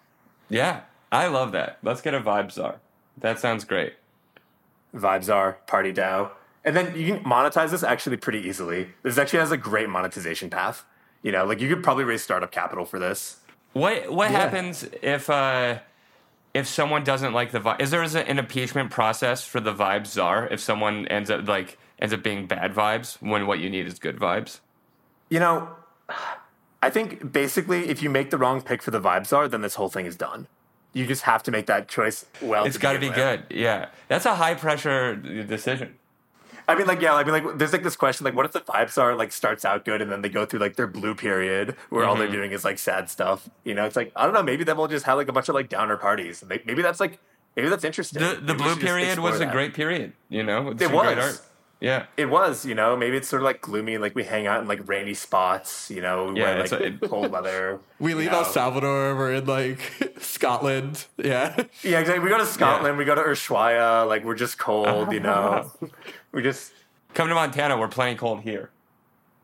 [0.49, 0.81] Yeah,
[1.13, 1.77] I love that.
[1.81, 2.81] Let's get a vibe czar.
[3.17, 3.93] That sounds great.
[4.93, 6.31] Vibe czar, Party DAO.
[6.65, 8.89] And then you can monetize this actually pretty easily.
[9.01, 10.83] This actually has a great monetization path.
[11.23, 13.37] You know, like you could probably raise startup capital for this.
[13.73, 14.37] What what Yeah.
[14.41, 15.79] happens if uh
[16.53, 17.81] if someone doesn't like the vibe?
[17.81, 22.13] Is there an impeachment process for the vibe czar if someone ends up like ends
[22.13, 24.59] up being bad vibes when what you need is good vibes?
[25.29, 25.69] You know,
[26.83, 29.75] I think basically if you make the wrong pick for the vibe czar, then this
[29.75, 30.47] whole thing is done.
[30.91, 32.65] You just have to make that choice well.
[32.65, 33.15] It's got to be with.
[33.15, 33.45] good.
[33.49, 35.95] Yeah, that's a high pressure decision.
[36.67, 38.61] I mean, like, yeah, I mean, like, there's like this question, like, what if the
[38.61, 41.75] vibe czar like starts out good and then they go through like their blue period
[41.89, 42.35] where all they're Mm-hmm.
[42.35, 43.49] doing is like sad stuff?
[43.63, 45.49] You know, it's like I don't know, maybe then we'll just have like a bunch
[45.49, 46.43] of like downer parties.
[46.47, 47.19] Maybe maybe that's like
[47.55, 48.21] maybe that's interesting.
[48.21, 50.13] The the blue period was explore a great period.
[50.29, 51.17] You know, it's It was.
[51.17, 51.41] art.
[51.81, 54.61] Yeah, It was, you know, maybe it's sort of like gloomy like we hang out
[54.61, 56.71] in like rainy spots, you know, we Yeah, wear like
[57.03, 57.81] a- cold weather.
[57.99, 58.37] We leave know.
[58.37, 59.17] El Salvador.
[59.17, 59.81] We're in like
[60.21, 61.07] Scotland.
[61.17, 61.53] Yeah.
[61.83, 62.19] Yeah, exactly.
[62.23, 65.69] We go to Scotland, we go to Ushuaia, like we're just cold, you know.
[66.33, 66.73] We just
[67.13, 67.77] come to Montana.
[67.77, 68.69] We're plenty cold here.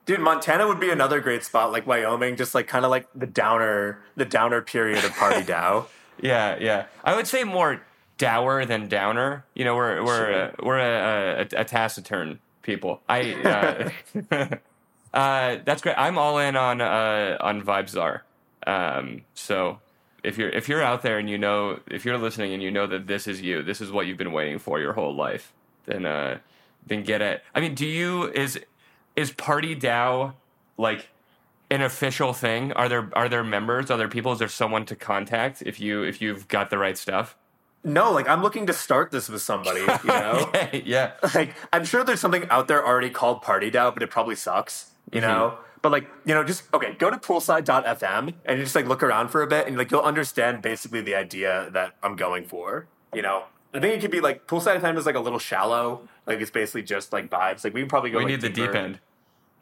[0.05, 3.27] Dude, Montana would be another great spot, like Wyoming, just like kind of like the
[3.27, 5.85] downer, the downer period of Party DAO.
[6.19, 6.85] Yeah, yeah.
[7.03, 7.81] I would say more
[8.17, 9.45] dour than downer.
[9.53, 10.43] You know, we're we're Sure.
[10.45, 13.01] uh, we're a, a, a taciturn people.
[13.07, 13.89] I uh,
[15.13, 15.95] uh, that's great.
[15.97, 18.23] I'm all in on uh, on Vibes Czar.
[18.65, 19.79] Um, so
[20.23, 22.87] if you're if you're out there and you know if you're listening and you know
[22.87, 25.53] that this is you, this is what you've been waiting for your whole life,
[25.85, 26.39] then uh,
[26.85, 27.43] then get it.
[27.53, 28.59] I mean, do you is
[29.15, 30.33] is Party DAO
[30.77, 31.09] like
[31.71, 32.71] an official thing?
[32.73, 33.91] Are there are there members?
[33.91, 34.31] Are there people?
[34.31, 37.35] Is there someone to contact if you if you've got the right stuff?
[37.83, 40.51] No, like I'm looking to start this with somebody, you know?
[40.73, 44.35] yeah, like I'm sure there's something out there already called Party DAO, but it probably
[44.35, 45.53] sucks, you know?
[45.53, 45.63] Mm-hmm.
[45.81, 49.41] But like, you know, just okay, go to poolside.fm and just like look around for
[49.41, 52.87] a bit and like you'll understand basically the idea that I'm going for.
[53.13, 53.45] You know?
[53.73, 56.07] I think it could be like poolside time is like a little shallow.
[56.25, 57.63] Like it's basically just like vibes.
[57.63, 58.99] Like we can probably go we like, need the deep end.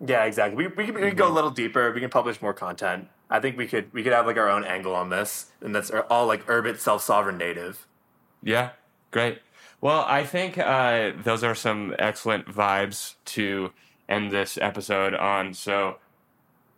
[0.05, 0.55] Yeah, exactly.
[0.55, 1.91] We we can, we can go a little deeper.
[1.91, 3.07] We can publish more content.
[3.29, 5.91] I think we could we could have like our own angle on this, and that's
[6.09, 7.85] all like Urbit self sovereign native.
[8.41, 8.71] Yeah,
[9.11, 9.39] great.
[9.81, 13.71] Well, I think uh, those are some excellent vibes to
[14.09, 15.53] end this episode on.
[15.53, 15.97] So,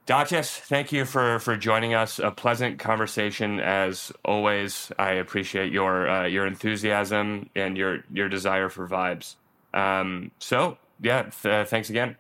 [0.10, 2.18] Dachus, thank you for for joining us.
[2.18, 4.92] A pleasant conversation as always.
[4.98, 9.36] I appreciate your uh, your enthusiasm and your your desire for vibes.
[9.72, 12.18] Um, so, yeah, th- thanks again.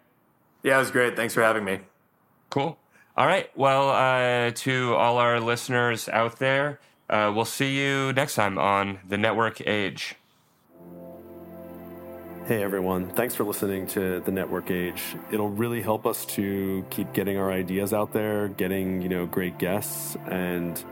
[0.61, 1.15] Yeah, it was great.
[1.15, 1.79] Thanks for having me.
[2.51, 2.77] Cool.
[3.17, 3.49] All right.
[3.57, 6.79] Well, uh, to all our listeners out there,
[7.09, 10.15] uh, we'll see you next time on the Network Age.
[12.49, 15.15] Hey everyone, thanks for listening to the Network Age.
[15.31, 19.59] It'll really help us to keep getting our ideas out there, getting, you know, great
[19.59, 20.83] guests and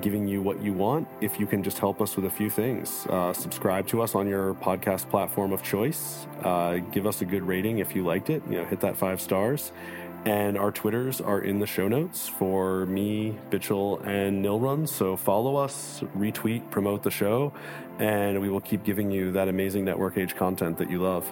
[0.00, 3.06] giving you what you want if you can just help us with a few things.
[3.10, 6.26] Uh, subscribe to us on your podcast platform of choice.
[6.42, 8.42] Uh, give us a good rating if you liked it.
[8.48, 9.72] You know, hit that five stars.
[10.26, 14.86] And our Twitters are in the show notes for me, Bitchel, and Nilrun.
[14.86, 17.54] So follow us, retweet, promote the show,
[17.98, 21.26] and we will keep giving you that amazing network age content that you love.